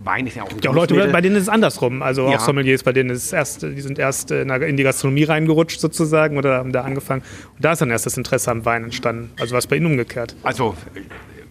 [0.06, 2.02] Wein ist ja auch ein ja, Leute, bei denen ist es andersrum.
[2.02, 2.36] Also ja.
[2.36, 6.58] auch Sommeliers, bei denen ist erst, die sind erst in die Gastronomie reingerutscht sozusagen oder
[6.58, 7.22] haben da angefangen.
[7.54, 9.32] Und da ist dann erst das Interesse am Wein entstanden.
[9.38, 10.34] Also was bei Ihnen umgekehrt?
[10.42, 10.74] Also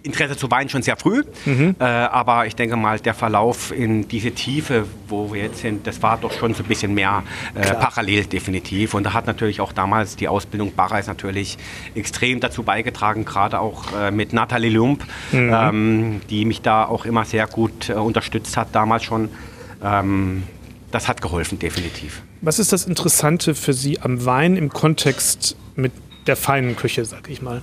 [0.05, 1.75] Interesse zu Wein schon sehr früh, mhm.
[1.79, 6.01] äh, aber ich denke mal, der Verlauf in diese Tiefe, wo wir jetzt sind, das
[6.01, 7.23] war doch schon so ein bisschen mehr
[7.55, 8.93] äh, parallel definitiv.
[8.93, 11.57] Und da hat natürlich auch damals die Ausbildung Barreis natürlich
[11.95, 15.51] extrem dazu beigetragen, gerade auch äh, mit Nathalie Lump, mhm.
[15.53, 19.29] ähm, die mich da auch immer sehr gut äh, unterstützt hat, damals schon.
[19.83, 20.43] Ähm,
[20.91, 22.21] das hat geholfen, definitiv.
[22.41, 25.91] Was ist das Interessante für Sie am Wein im Kontext mit
[26.27, 27.61] der feinen Küche, sag ich mal?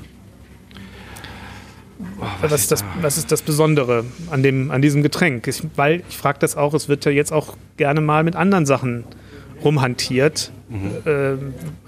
[2.20, 5.46] Oh, was, was, ist das, was, ist das, Besondere an, dem, an diesem Getränk?
[5.46, 8.66] Ich, weil ich frage das auch, es wird ja jetzt auch gerne mal mit anderen
[8.66, 9.04] Sachen
[9.64, 11.38] rumhantiert, mhm.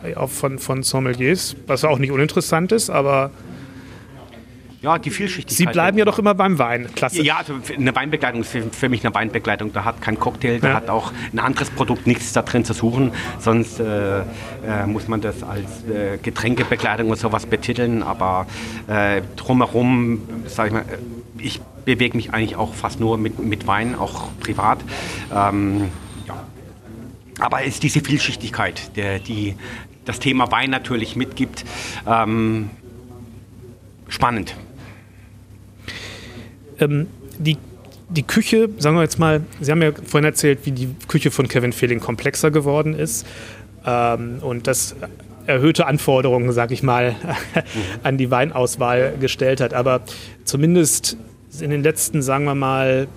[0.04, 3.30] äh, auch von, von Sommeliers, was auch nicht uninteressant ist, aber
[4.84, 5.56] ja, die Vielschichtigkeit.
[5.56, 7.22] Sie bleiben ja doch immer beim Wein, klasse.
[7.22, 9.72] Ja, also eine Weinbegleitung ist für, mich eine Weinbegleitung.
[9.72, 10.74] Da hat kein Cocktail, da ja.
[10.74, 13.12] hat auch ein anderes Produkt nichts da drin zu suchen.
[13.38, 14.24] Sonst äh, äh,
[14.86, 18.02] muss man das als äh, Getränkebegleitung oder sowas betiteln.
[18.02, 18.46] Aber
[18.86, 20.84] äh, drumherum, sage ich mal,
[21.38, 24.80] ich bewege mich eigentlich auch fast nur mit, mit Wein, auch privat.
[25.34, 25.90] Ähm,
[26.28, 26.44] ja.
[27.38, 29.56] Aber es ist diese Vielschichtigkeit, der, die
[30.04, 31.64] das Thema Wein natürlich mitgibt.
[32.06, 32.68] Ähm,
[34.08, 34.54] spannend
[36.80, 37.06] ähm,
[37.38, 37.56] die,
[38.08, 41.48] die Küche, sagen wir jetzt mal, Sie haben ja vorhin erzählt, wie die Küche von
[41.48, 43.26] Kevin Fehling komplexer geworden ist.
[43.86, 44.96] Ähm, und das
[45.46, 47.16] erhöhte Anforderungen, sag ich mal,
[48.02, 49.74] an die Weinauswahl gestellt hat.
[49.74, 50.02] Aber
[50.44, 51.16] zumindest
[51.60, 53.08] in den letzten, sagen wir mal,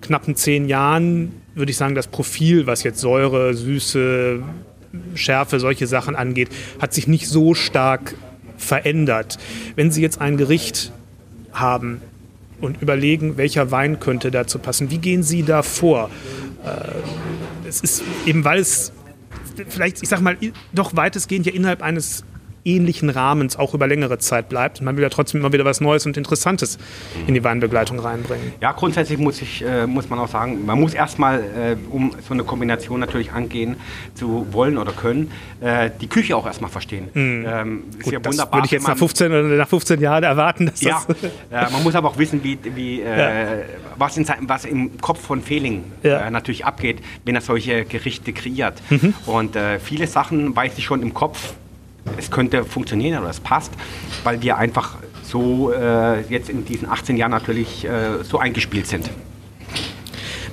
[0.00, 4.42] knappen zehn Jahren würde ich sagen, das Profil, was jetzt Säure, Süße,
[5.14, 6.48] Schärfe, solche Sachen angeht,
[6.80, 8.14] hat sich nicht so stark
[8.56, 9.38] verändert.
[9.76, 10.92] Wenn Sie jetzt ein Gericht
[11.52, 12.00] haben,
[12.62, 14.90] und überlegen, welcher Wein könnte dazu passen.
[14.90, 16.10] Wie gehen Sie da vor?
[16.64, 18.92] Äh, es ist eben, weil es
[19.68, 20.36] vielleicht, ich sag mal,
[20.72, 22.24] doch weitestgehend ja innerhalb eines
[22.64, 24.80] ähnlichen Rahmens auch über längere Zeit bleibt.
[24.80, 26.78] Und man will ja trotzdem immer wieder was Neues und Interessantes
[27.26, 28.52] in die Weinbegleitung reinbringen.
[28.60, 32.34] Ja, grundsätzlich muss, ich, äh, muss man auch sagen, man muss erstmal, äh, um so
[32.34, 33.76] eine Kombination natürlich angehen
[34.14, 37.08] zu wollen oder können, äh, die Küche auch erstmal verstehen.
[37.14, 37.44] Mhm.
[37.46, 40.66] Ähm, Gut, ja das würde ich jetzt nach 15, oder nach 15 Jahren erwarten.
[40.66, 41.02] Dass ja,
[41.50, 43.64] das man muss aber auch wissen, wie, wie, äh, ja.
[43.96, 46.20] was, in, was, im Kopf von Fehling ja.
[46.20, 48.80] Äh, natürlich abgeht, wenn er solche Gerichte kreiert.
[48.90, 49.14] Mhm.
[49.26, 51.54] Und äh, viele Sachen weiß ich schon im Kopf,
[52.16, 53.72] es könnte funktionieren oder es passt,
[54.24, 59.10] weil wir einfach so äh, jetzt in diesen 18 Jahren natürlich äh, so eingespielt sind.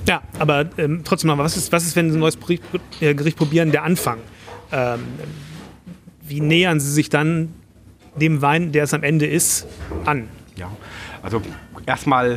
[0.08, 2.38] Ja, aber ähm, trotzdem noch, was ist, was ist, wenn Sie ein neues
[3.00, 4.18] äh, Gericht probieren, der Anfang?
[4.72, 5.00] Ähm,
[6.22, 7.54] wie nähern Sie sich dann
[8.16, 9.66] dem Wein, der es am Ende ist,
[10.04, 10.28] an?
[10.56, 10.70] Ja,
[11.22, 11.42] also
[11.86, 12.36] erstmal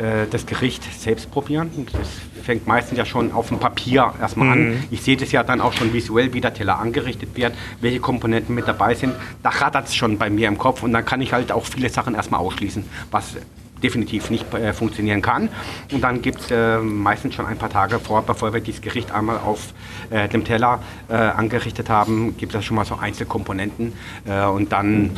[0.00, 1.70] äh, das Gericht selbst probieren.
[1.92, 2.08] Das
[2.44, 4.52] fängt meistens ja schon auf dem Papier erstmal mhm.
[4.52, 4.84] an.
[4.90, 8.54] Ich sehe das ja dann auch schon visuell, wie der Teller angerichtet wird, welche Komponenten
[8.54, 9.14] mit dabei sind.
[9.42, 11.88] Da rattert es schon bei mir im Kopf und dann kann ich halt auch viele
[11.88, 13.36] Sachen erstmal ausschließen, was
[13.82, 15.48] definitiv nicht äh, funktionieren kann.
[15.92, 19.12] Und dann gibt es äh, meistens schon ein paar Tage vor, bevor wir dieses Gericht
[19.12, 19.74] einmal auf
[20.10, 23.92] äh, dem Teller äh, angerichtet haben, gibt es schon mal so Einzelkomponenten.
[24.26, 25.10] Äh, und dann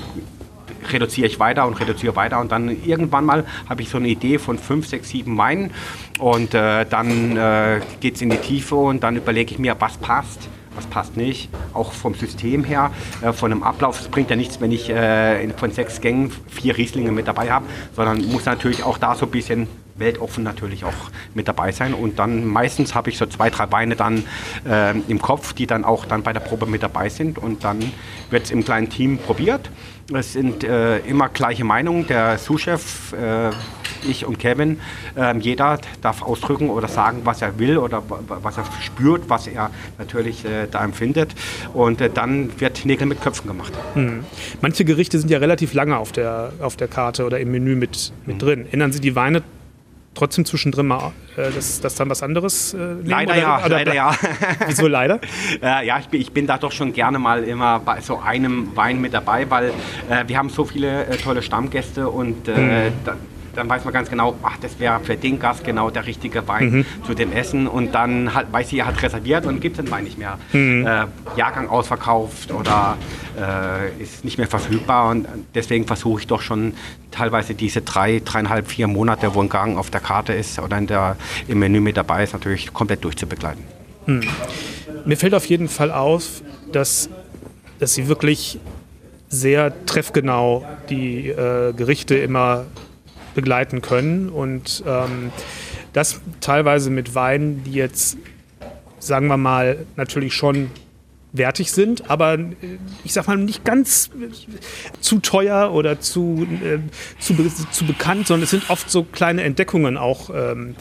[0.91, 4.39] reduziere ich weiter und reduziere weiter und dann irgendwann mal habe ich so eine Idee
[4.39, 5.71] von fünf, sechs, sieben Weinen
[6.19, 9.97] und äh, dann äh, geht es in die Tiefe und dann überlege ich mir, was
[9.99, 11.49] passt was passt nicht.
[11.73, 12.91] Auch vom System her,
[13.23, 14.01] äh, von dem Ablauf.
[14.01, 17.65] Es bringt ja nichts, wenn ich äh, von sechs Gängen vier Rieslinge mit dabei habe,
[17.95, 21.95] sondern muss natürlich auch da so ein bisschen weltoffen natürlich auch mit dabei sein.
[21.95, 24.25] Und dann meistens habe ich so zwei, drei Beine dann
[24.69, 27.39] äh, im Kopf, die dann auch dann bei der Probe mit dabei sind.
[27.39, 27.93] Und dann
[28.31, 29.71] wird es im kleinen Team probiert.
[30.15, 32.07] Es sind äh, immer gleiche Meinungen.
[32.07, 33.51] Der Sous-Chef, äh,
[34.09, 34.79] ich und Kevin,
[35.17, 39.71] äh, jeder darf ausdrücken oder sagen, was er will oder was er spürt, was er
[39.99, 41.35] natürlich äh, da empfindet.
[41.75, 43.73] Und äh, dann wird Nägel mit Köpfen gemacht.
[43.95, 44.25] Hm.
[44.61, 48.13] Manche Gerichte sind ja relativ lange auf der, auf der Karte oder im Menü mit,
[48.27, 48.39] mit hm.
[48.39, 48.67] drin.
[48.71, 49.43] Ändern Sie die Weine
[50.17, 53.95] trotzdem zwischendrin mal, äh, dass, dass dann was anderes äh, Leider oder, ja, oder, leider
[53.95, 54.15] ja.
[54.67, 55.21] Wieso leider?
[55.63, 58.75] äh, ja, ich bin, ich bin da doch schon gerne mal immer bei so einem
[58.77, 59.73] Wein mit dabei, weil
[60.09, 62.93] äh, wir haben so viele äh, tolle Stammgäste und äh, mhm.
[63.05, 63.17] da,
[63.57, 66.71] dann weiß man ganz genau, ach, das wäre für den Gast genau der richtige Wein
[66.71, 66.87] mhm.
[67.07, 67.67] zu dem Essen.
[67.67, 70.39] Und dann halt, weiß sie, er hat reserviert und gibt den Wein nicht mehr.
[70.53, 70.87] Mhm.
[70.87, 72.97] Äh, Jahrgang ausverkauft oder
[73.39, 75.11] äh, ist nicht mehr verfügbar.
[75.11, 76.75] Und deswegen versuche ich doch schon
[77.11, 80.87] teilweise diese drei, dreieinhalb, vier Monate, wo ein Gang auf der Karte ist oder in
[80.87, 81.17] der,
[81.49, 83.65] im Menü mit dabei ist, natürlich komplett durchzubegleiten.
[84.07, 84.23] Mhm.
[85.05, 86.43] Mir fällt auf jeden Fall auf,
[86.73, 87.09] dass,
[87.79, 88.59] dass Sie wirklich
[89.29, 92.67] sehr treffgenau die äh, Gerichte immer
[93.37, 94.29] begleiten können.
[94.29, 95.31] Und ähm,
[95.93, 98.19] das teilweise mit Weinen, die jetzt,
[98.99, 100.71] sagen wir mal, natürlich schon
[101.33, 102.55] wertig sind, aber äh,
[103.05, 104.11] ich sag mal nicht ganz
[105.01, 106.79] zu teuer oder zu, äh,
[107.21, 107.35] zu,
[107.71, 110.75] zu bekannt, sondern es sind oft so kleine Entdeckungen auch ähm,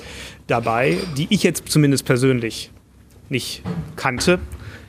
[0.48, 2.72] dabei, die ich jetzt zumindest persönlich
[3.30, 3.64] nicht
[3.96, 4.40] kannte.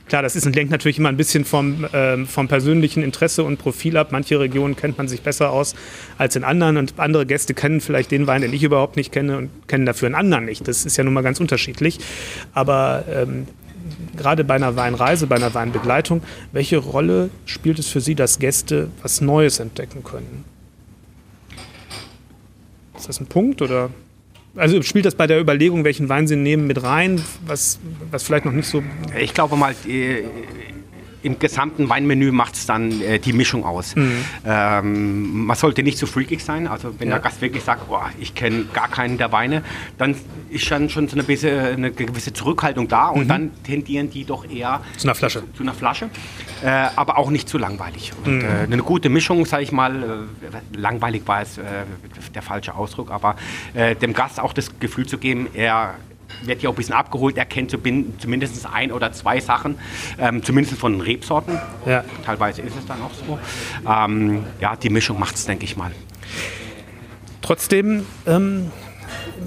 [0.07, 3.57] Klar, das ist und lenkt natürlich immer ein bisschen vom, ähm, vom persönlichen Interesse und
[3.57, 4.09] Profil ab.
[4.11, 5.75] Manche Regionen kennt man sich besser aus
[6.17, 9.37] als in anderen und andere Gäste kennen vielleicht den Wein, den ich überhaupt nicht kenne
[9.37, 10.67] und kennen dafür einen anderen nicht.
[10.67, 11.99] Das ist ja nun mal ganz unterschiedlich.
[12.53, 13.47] Aber ähm,
[14.15, 16.21] gerade bei einer Weinreise, bei einer Weinbegleitung,
[16.53, 20.45] welche Rolle spielt es für Sie, dass Gäste was Neues entdecken können?
[22.95, 23.89] Ist das ein Punkt oder?
[24.57, 27.79] Also spielt das bei der Überlegung, welchen Wein Sie nehmen, mit rein, was,
[28.11, 28.83] was vielleicht noch nicht so.
[29.19, 29.75] Ich glaube mal,
[31.27, 33.95] im gesamten Weinmenü macht es dann äh, die Mischung aus.
[33.95, 34.25] Mhm.
[34.45, 36.67] Ähm, man sollte nicht zu so freakig sein.
[36.67, 37.15] Also wenn ja.
[37.15, 39.61] der Gast wirklich sagt, oh, ich kenne gar keinen der Weine,
[39.97, 40.15] dann
[40.49, 43.27] ist dann schon so eine, bisschen, eine gewisse Zurückhaltung da und mhm.
[43.27, 45.41] dann tendieren die doch eher zu einer Flasche.
[45.41, 46.09] Zu, zu einer Flasche.
[46.63, 48.13] Äh, aber auch nicht zu langweilig.
[48.23, 48.41] Und, mhm.
[48.41, 51.63] äh, eine gute Mischung, sage ich mal, äh, langweilig war es äh,
[52.33, 53.35] der falsche Ausdruck, aber
[53.73, 55.95] äh, dem Gast auch das Gefühl zu geben, er
[56.43, 57.37] wird ja auch ein bisschen abgeholt.
[57.37, 59.77] Er kennt zumindest ein oder zwei Sachen,
[60.19, 61.59] ähm, zumindest von Rebsorten.
[61.85, 62.03] Ja.
[62.25, 63.39] Teilweise ist es dann auch so.
[63.89, 65.91] Ähm, ja, die Mischung macht es, denke ich mal.
[67.41, 68.71] Trotzdem ähm,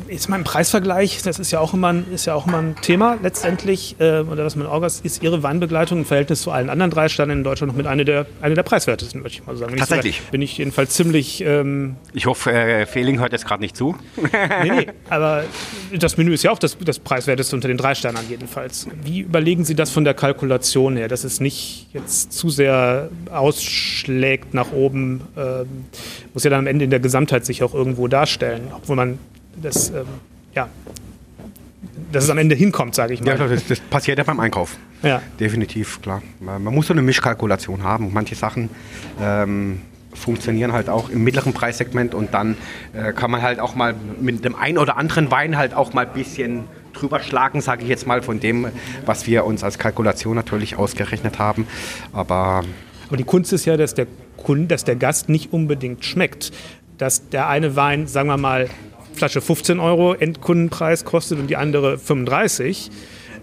[0.09, 2.77] jetzt mal im Preisvergleich, das ist ja auch immer ein, ist ja auch immer ein
[2.83, 6.91] Thema letztendlich, äh, oder was man auch ist Ihre Weinbegleitung im Verhältnis zu allen anderen
[6.91, 9.77] drei Ständen in Deutschland noch mit einer der, eine der preiswertesten, würde ich mal sagen.
[9.77, 10.17] Tatsächlich.
[10.17, 11.43] Sogar, bin ich jedenfalls ziemlich...
[11.43, 13.97] Ähm, ich hoffe, äh, Fehling hört jetzt gerade nicht zu.
[14.63, 15.45] nee, nee, aber
[15.99, 18.89] das Menü ist ja auch das, das preiswerteste unter den drei Sternen jedenfalls.
[19.03, 24.55] Wie überlegen Sie das von der Kalkulation her, dass es nicht jetzt zu sehr ausschlägt
[24.55, 25.85] nach oben, ähm,
[26.33, 29.19] muss ja dann am Ende in der Gesamtheit sich auch irgendwo darstellen, obwohl man
[29.61, 30.07] das, ähm,
[30.55, 30.69] ja,
[32.13, 33.39] dass es am Ende hinkommt, sage ich mal.
[33.39, 34.77] Ja, das, das, passiert ja beim Einkauf.
[35.03, 35.23] Ja.
[35.39, 36.23] Definitiv, klar.
[36.41, 38.13] Man muss so eine Mischkalkulation haben.
[38.13, 38.69] Manche Sachen
[39.21, 39.81] ähm,
[40.13, 42.57] funktionieren halt auch im mittleren Preissegment und dann
[42.93, 46.07] äh, kann man halt auch mal mit dem einen oder anderen Wein halt auch mal
[46.07, 48.67] ein bisschen drüber schlagen, sage ich jetzt mal, von dem,
[49.07, 51.67] was wir uns als Kalkulation natürlich ausgerechnet haben.
[52.13, 52.65] Aber,
[53.07, 56.51] Aber die Kunst ist ja, dass der, Kunde, dass der Gast nicht unbedingt schmeckt.
[56.99, 58.69] Dass der eine Wein, sagen wir mal,
[59.15, 62.91] Flasche 15 Euro Endkundenpreis kostet und die andere 35,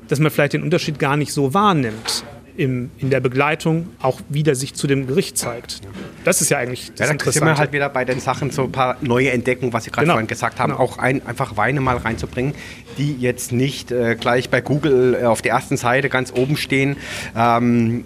[0.08, 2.24] dass man vielleicht den Unterschied gar nicht so wahrnimmt.
[2.56, 5.80] Im, in der Begleitung auch wieder sich zu dem Gericht zeigt.
[6.24, 8.64] Das ist ja eigentlich das ja, dann sind wir halt wieder bei den Sachen so
[8.64, 10.16] ein paar neue Entdeckungen, was Sie gerade genau.
[10.16, 10.84] vorhin gesagt haben, genau.
[10.84, 12.56] auch ein, einfach Weine mal reinzubringen,
[12.98, 16.98] die jetzt nicht äh, gleich bei Google äh, auf der ersten Seite ganz oben stehen.
[17.36, 18.06] Ähm,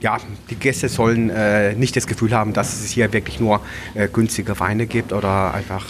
[0.00, 0.18] ja,
[0.50, 3.60] die Gäste sollen äh, nicht das Gefühl haben, dass es hier wirklich nur
[3.94, 5.84] äh, günstige Weine gibt oder einfach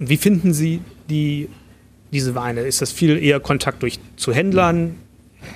[0.00, 1.48] wie finden Sie die,
[2.10, 2.62] diese Weine?
[2.62, 4.96] Ist das viel eher Kontakt durch, zu Händlern,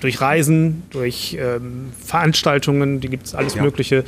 [0.00, 3.62] durch Reisen, durch ähm, Veranstaltungen, die gibt es alles ja.
[3.62, 4.04] Mögliche.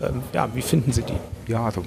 [0.00, 1.50] Ähm, ja, wie finden Sie die?
[1.50, 1.84] Ja, also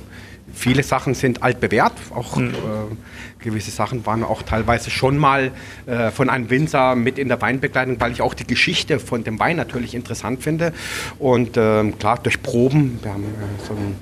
[0.54, 1.92] viele Sachen sind altbewährt.
[2.16, 2.50] Auch mhm.
[2.50, 5.52] äh, gewisse Sachen waren auch teilweise schon mal
[5.86, 9.38] äh, von einem Winzer mit in der Weinbegleitung, weil ich auch die Geschichte von dem
[9.38, 10.72] Wein natürlich interessant finde.
[11.20, 13.96] Und äh, klar, durch Proben, wir haben äh, so einen,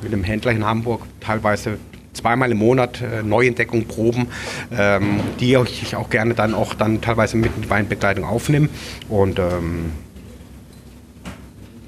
[0.00, 1.78] mit einem Händler in Hamburg teilweise
[2.14, 4.28] zweimal im Monat äh, Neuentdeckungen, Proben,
[4.72, 8.68] ähm, die ich auch gerne dann auch dann teilweise mit Weinbegleitung aufnehme.
[9.08, 9.92] Und ähm,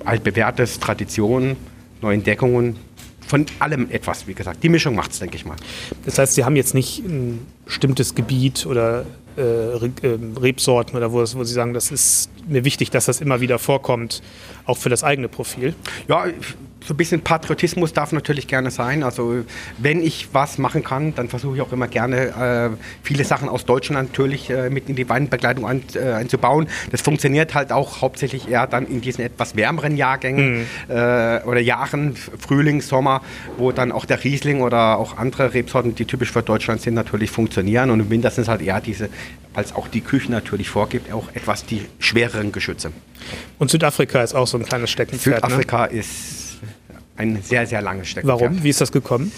[0.04, 1.56] altbewährtes, Tradition,
[2.00, 2.76] Neuentdeckungen,
[3.26, 4.62] von allem etwas, wie gesagt.
[4.62, 5.56] Die Mischung macht es, denke ich mal.
[6.04, 9.04] Das heißt, Sie haben jetzt nicht ein bestimmtes Gebiet oder
[9.36, 9.42] äh,
[10.02, 13.58] ähm, Rebsorten oder wo, wo Sie sagen, das ist mir wichtig, dass das immer wieder
[13.58, 14.22] vorkommt,
[14.64, 15.74] auch für das eigene Profil?
[16.08, 16.26] Ja,
[16.86, 19.02] so ein bisschen Patriotismus darf natürlich gerne sein.
[19.02, 19.44] Also
[19.78, 23.64] wenn ich was machen kann, dann versuche ich auch immer gerne äh, viele Sachen aus
[23.64, 26.68] Deutschland natürlich äh, mit in die Weinbegleitung ein, äh, einzubauen.
[26.92, 30.66] Das funktioniert halt auch hauptsächlich eher dann in diesen etwas wärmeren Jahrgängen mhm.
[30.88, 33.22] Äh, oder Jahren, Frühling, Sommer,
[33.56, 37.30] wo dann auch der Riesling oder auch andere Rebsorten, die typisch für Deutschland sind, natürlich
[37.30, 37.90] funktionieren.
[37.90, 39.08] Und im Winter sind es halt eher diese,
[39.54, 42.92] als auch die Küche natürlich vorgibt, auch etwas die schwereren Geschütze.
[43.58, 45.42] Und Südafrika ist auch so ein kleines Steckenpferd.
[45.42, 45.48] Ne?
[45.48, 45.98] Südafrika ne?
[45.98, 46.45] ist
[47.16, 48.40] ein sehr, sehr langes Steckenpferd.
[48.40, 48.62] Warum?
[48.62, 49.32] Wie ist das gekommen?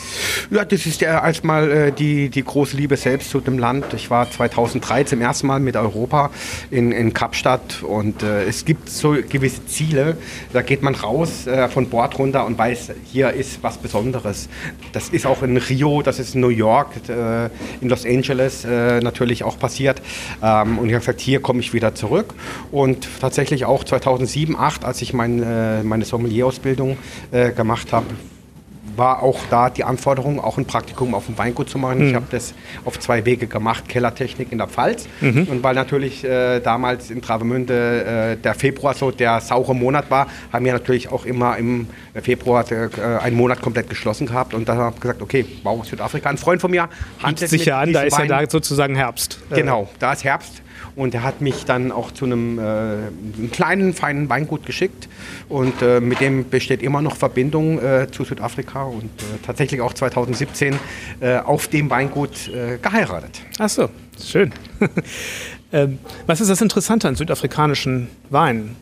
[0.51, 3.95] Ja, das ist ja erstmal äh, die, die große Liebe selbst zu dem Land.
[3.95, 6.31] Ich war 2003 zum ersten Mal mit Europa
[6.71, 10.17] in, in Kapstadt und äh, es gibt so gewisse Ziele.
[10.53, 14.49] Da geht man raus äh, von Bord runter und weiß, hier ist was Besonderes.
[14.93, 17.47] Das ist auch in Rio, das ist in New York, äh,
[17.81, 20.03] in Los Angeles äh, natürlich auch passiert.
[20.43, 22.35] Ähm, und ich habe gesagt, hier komme ich wieder zurück.
[22.73, 26.97] Und tatsächlich auch 2007, 2008, als ich mein, äh, meine Sommelier-Ausbildung
[27.31, 28.07] gemacht gemacht habe,
[28.97, 32.01] war auch da die Anforderung, auch ein Praktikum auf dem Weingut zu machen.
[32.01, 32.09] Mhm.
[32.09, 32.55] Ich habe das
[32.85, 35.07] auf zwei Wege gemacht, Kellertechnik in der Pfalz.
[35.21, 35.45] Mhm.
[35.45, 40.27] Und weil natürlich äh, damals in Travemünde äh, der Februar so der saure Monat war,
[40.53, 41.87] haben wir natürlich auch immer im
[42.23, 42.89] Februar äh,
[43.23, 44.55] einen Monat komplett geschlossen gehabt.
[44.55, 46.31] Und da habe ich gesagt, okay, wow, Südafrika.
[46.31, 46.89] Ein Freund von mir
[47.23, 48.29] handelt sicher an, da ist Wein.
[48.29, 49.39] ja da sozusagen Herbst.
[49.51, 50.63] Genau, da ist Herbst.
[50.97, 55.09] Und er hat mich dann auch zu einem, äh, kleinen, feinen Weingut geschickt.
[55.49, 59.93] Und äh, mit dem besteht immer noch Verbindung äh, zu Südafrika und äh, tatsächlich auch
[59.93, 60.79] 2017
[61.21, 63.43] äh, auf dem Weingut äh, geheiratet.
[63.59, 63.89] Ach so,
[64.23, 64.53] schön.
[65.73, 68.77] ähm, was ist das Interessante an südafrikanischen Weinen?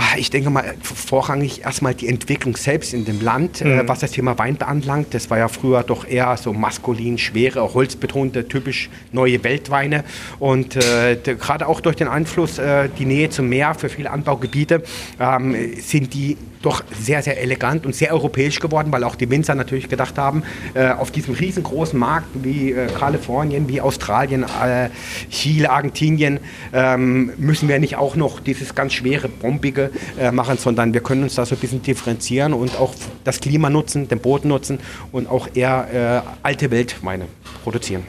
[0.00, 3.88] Ah, ich denke mal, vorrangig erstmal die Entwicklung selbst in dem Land, äh, mhm.
[3.88, 5.12] was das Thema Wein beanlangt.
[5.12, 10.04] Das war ja früher doch eher so maskulin, schwere, holzbetonte, typisch neue Weltweine.
[10.38, 14.84] Und äh, gerade auch durch den Einfluss, äh, die Nähe zum Meer für viele Anbaugebiete,
[15.18, 19.54] ähm, sind die doch sehr, sehr elegant und sehr europäisch geworden, weil auch die Winzer
[19.54, 20.42] natürlich gedacht haben,
[20.74, 24.90] äh, auf diesem riesengroßen Markt wie äh, Kalifornien, wie Australien, äh,
[25.30, 26.40] Chile, Argentinien,
[26.72, 29.87] ähm, müssen wir nicht auch noch dieses ganz schwere, bombige
[30.18, 33.70] äh, machen, sondern wir können uns da so ein bisschen differenzieren und auch das Klima
[33.70, 34.78] nutzen, den Boden nutzen
[35.12, 37.26] und auch eher äh, alte Weltweine
[37.62, 38.02] produzieren.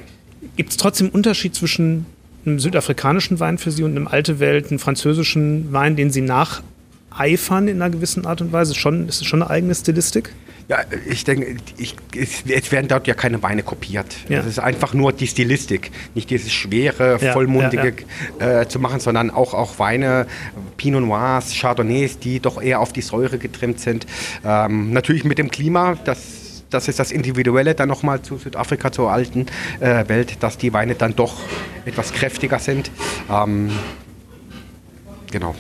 [0.56, 2.06] Gibt es trotzdem Unterschied zwischen
[2.46, 6.62] einem südafrikanischen Wein für Sie und einem alte Welt, einem französischen Wein, den Sie nach
[7.12, 8.76] eifern in einer gewissen Art und Weise?
[8.76, 10.34] Schon, ist es schon eine eigene Stilistik?
[10.70, 14.16] Ja, ich denke, ich, es, werden dort ja keine Weine kopiert.
[14.30, 14.40] Ja.
[14.40, 17.94] Es ist einfach nur die Stilistik, nicht dieses schwere, ja, vollmundige
[18.40, 20.28] ja, äh, zu machen, sondern auch, auch Weine,
[20.78, 24.06] Pinot Noirs, Chardonnays, die doch eher auf die Säure getrimmt sind.
[24.46, 29.12] Ähm, natürlich mit dem Klima, das das ist das Individuelle dann nochmal zu Südafrika, zur
[29.12, 29.48] alten
[29.80, 31.40] äh, Welt, dass die Weine dann doch
[31.86, 32.92] etwas kräftiger sind.
[33.28, 33.72] Ähm,
[35.32, 35.56] genau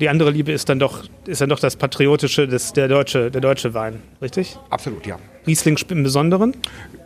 [0.00, 3.40] die andere Liebe ist dann doch, ist dann doch das Patriotische, das, der, deutsche, der
[3.40, 4.58] deutsche Wein, richtig?
[4.70, 5.18] Absolut, ja.
[5.46, 6.54] Riesling im Besonderen?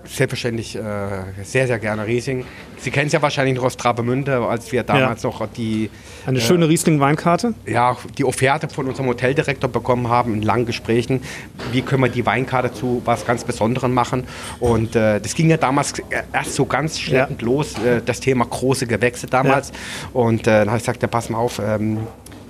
[0.04, 0.80] Selbstverständlich äh,
[1.44, 2.44] sehr, sehr gerne Riesling.
[2.78, 5.28] Sie kennen es ja wahrscheinlich noch aus Travemünde, als wir damals ja.
[5.28, 5.90] noch die...
[6.26, 7.54] Eine äh, schöne Riesling-Weinkarte?
[7.66, 11.22] Ja, die Offerte von unserem Hoteldirektor bekommen haben in langen Gesprächen.
[11.70, 14.24] Wie können wir die Weinkarte zu was ganz Besonderem machen?
[14.58, 15.94] Und äh, das ging ja damals
[16.32, 17.46] erst so ganz schleppend ja.
[17.46, 19.68] los, äh, das Thema große Gewächse damals.
[19.70, 20.20] Ja.
[20.20, 22.00] Und äh, dann habe ich gesagt, ja, pass mal auf, ähm,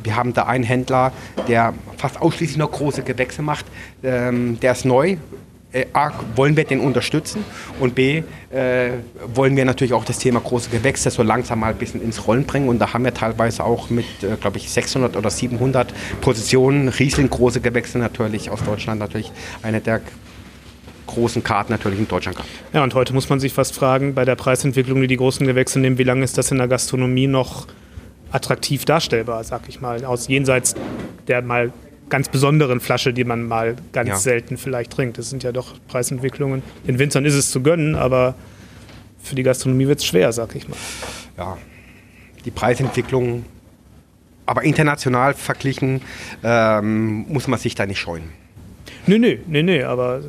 [0.05, 1.13] wir haben da einen Händler,
[1.49, 3.67] der fast ausschließlich nur große Gewächse macht.
[4.03, 5.17] Ähm, der ist neu.
[5.73, 7.45] Äh, A, wollen wir den unterstützen
[7.81, 8.91] und B, äh,
[9.35, 12.45] wollen wir natürlich auch das Thema große Gewächse so langsam mal ein bisschen ins Rollen
[12.45, 12.69] bringen.
[12.69, 17.31] Und da haben wir teilweise auch mit, äh, glaube ich, 600 oder 700 Positionen Riesling
[17.31, 20.03] große Gewächse natürlich aus Deutschland natürlich eine der
[21.07, 22.51] großen Karten natürlich in Deutschland gehabt.
[22.73, 25.81] Ja, und heute muss man sich fast fragen, bei der Preisentwicklung, die die großen Gewächse
[25.81, 27.67] nehmen, wie lange ist das in der Gastronomie noch
[28.33, 30.75] attraktiv darstellbar, sag ich mal, aus jenseits
[31.29, 31.73] der mal
[32.09, 34.17] ganz besonderen Flasche, die man mal ganz ja.
[34.17, 35.17] selten vielleicht trinkt.
[35.17, 36.63] Das sind ja doch Preisentwicklungen.
[36.87, 38.35] Den Winzern ist es zu gönnen, aber
[39.23, 40.77] für die Gastronomie wird es schwer, sag ich mal.
[41.39, 41.57] Ja,
[42.45, 43.47] die Preisentwicklung,
[44.45, 46.03] aber international verglichen,
[46.43, 48.25] ähm, muss man sich da nicht scheuen.
[49.07, 50.21] Nö, nö, nö, nö, aber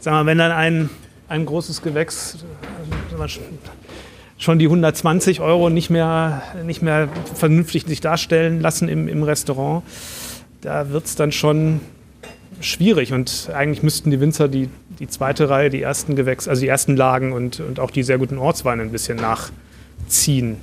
[0.00, 0.90] sag mal, wenn dann ein,
[1.28, 2.38] ein großes Gewächs,
[4.40, 9.84] schon die 120 Euro nicht mehr, nicht mehr vernünftig sich darstellen lassen im, im Restaurant.
[10.62, 11.80] Da wird es dann schon
[12.60, 14.68] schwierig und eigentlich müssten die Winzer die,
[14.98, 18.18] die zweite Reihe, die ersten Gewächs, also die ersten Lagen und, und auch die sehr
[18.18, 20.56] guten Ortsweine ein bisschen nachziehen.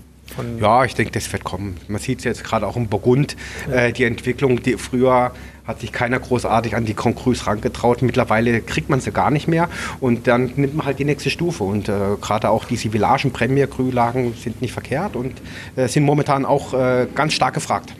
[0.60, 1.78] ja, ich denke, das wird kommen.
[1.88, 3.36] Man sieht es jetzt gerade auch im Burgund,
[3.70, 3.86] ja.
[3.86, 5.32] äh, die Entwicklung, die früher
[5.68, 8.02] hat sich keiner großartig an die Concrus rangetraut.
[8.02, 11.64] Mittlerweile kriegt man sie gar nicht mehr und dann nimmt man halt die nächste Stufe.
[11.66, 15.34] Und äh, gerade auch diese Villagen, Premier Grühlagen sind nicht verkehrt und
[15.76, 17.94] äh, sind momentan auch äh, ganz stark gefragt.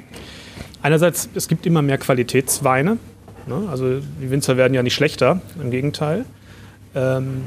[0.82, 2.98] Einerseits, es gibt immer mehr Qualitätsweine.
[3.48, 3.68] Ne?
[3.70, 6.26] Also die Winzer werden ja nicht schlechter, im Gegenteil.
[6.96, 7.42] Ähm,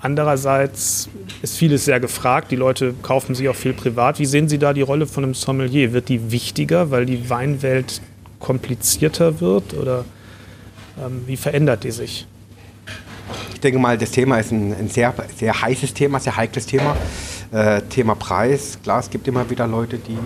[0.00, 1.08] andererseits
[1.42, 2.50] ist vieles sehr gefragt.
[2.50, 4.18] Die Leute kaufen sich auch viel privat.
[4.18, 5.92] Wie sehen Sie da die Rolle von einem Sommelier?
[5.92, 8.00] Wird die wichtiger, weil die Weinwelt
[8.40, 10.04] komplizierter wird oder
[10.98, 12.26] ähm, wie verändert die sich?
[13.52, 16.96] Ich denke mal, das Thema ist ein, ein sehr, sehr heißes Thema, sehr heikles Thema.
[17.50, 20.16] Äh, Thema Preis, klar, es gibt immer wieder Leute, die,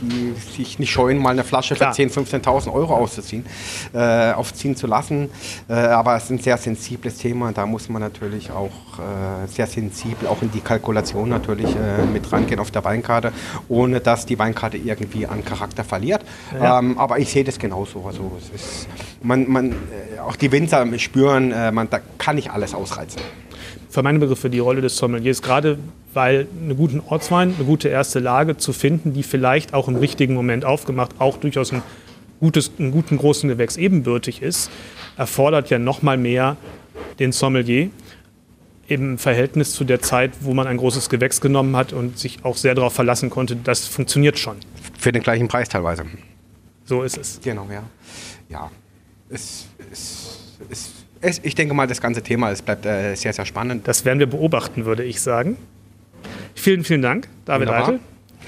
[0.00, 1.94] die sich nicht scheuen, mal eine Flasche klar.
[1.94, 3.44] für 10.000, 15.000 Euro auszuziehen,
[3.94, 5.30] äh, aufziehen zu lassen.
[5.68, 9.66] Äh, aber es ist ein sehr sensibles Thema, da muss man natürlich auch äh, sehr
[9.66, 13.32] sensibel auch in die Kalkulation natürlich äh, mit rangehen auf der Weinkarte,
[13.68, 16.24] ohne dass die Weinkarte irgendwie an Charakter verliert.
[16.54, 16.78] Ja.
[16.78, 18.04] Ähm, aber ich sehe das genauso.
[18.06, 18.88] Also es ist,
[19.22, 23.20] man, man, äh, auch die Winzer spüren, man, da kann nicht alles ausreizen
[23.98, 25.76] für meine Begriffe die Rolle des Sommeliers, gerade
[26.14, 30.34] weil einen guten Ortswein, eine gute erste Lage zu finden, die vielleicht auch im richtigen
[30.34, 31.82] Moment aufgemacht, auch durchaus ein
[32.38, 34.70] gutes, einen guten großen Gewächs ebenbürtig ist,
[35.16, 36.56] erfordert ja noch mal mehr
[37.18, 37.90] den Sommelier
[38.86, 42.56] im Verhältnis zu der Zeit, wo man ein großes Gewächs genommen hat und sich auch
[42.56, 44.58] sehr darauf verlassen konnte, das funktioniert schon.
[44.96, 46.04] Für den gleichen Preis teilweise.
[46.84, 47.40] So ist es.
[47.42, 47.82] Genau, ja.
[48.48, 48.70] Ja,
[49.28, 53.46] es, es, es es, ich denke mal, das ganze Thema es bleibt äh, sehr, sehr
[53.46, 53.88] spannend.
[53.88, 55.56] Das werden wir beobachten, würde ich sagen.
[56.54, 57.88] Vielen, vielen Dank, David Wunderbar.
[57.88, 58.00] Eitel.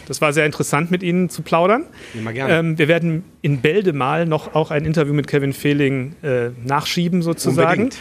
[0.06, 1.84] Das war sehr interessant, mit Ihnen zu plaudern.
[2.14, 2.58] Immer gerne.
[2.58, 7.22] Ähm, wir werden in Bälde mal noch auch ein Interview mit Kevin Fehling äh, nachschieben,
[7.22, 7.82] sozusagen.
[7.84, 7.98] Unbedingt.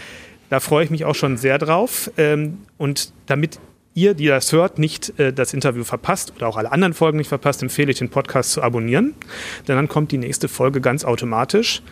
[0.50, 2.12] Da freue ich mich auch schon sehr drauf.
[2.18, 3.60] Ähm, und damit
[3.94, 7.28] ihr, die das hört, nicht äh, das Interview verpasst oder auch alle anderen Folgen nicht
[7.28, 9.14] verpasst, empfehle ich den Podcast zu abonnieren.
[9.68, 11.84] Denn dann kommt die nächste Folge ganz automatisch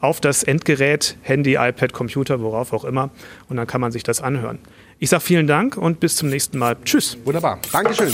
[0.00, 3.10] auf das Endgerät, Handy, iPad, Computer, worauf auch immer.
[3.48, 4.58] Und dann kann man sich das anhören.
[4.98, 6.76] Ich sage vielen Dank und bis zum nächsten Mal.
[6.84, 7.16] Tschüss.
[7.24, 7.58] Wunderbar.
[7.72, 8.12] Dankeschön.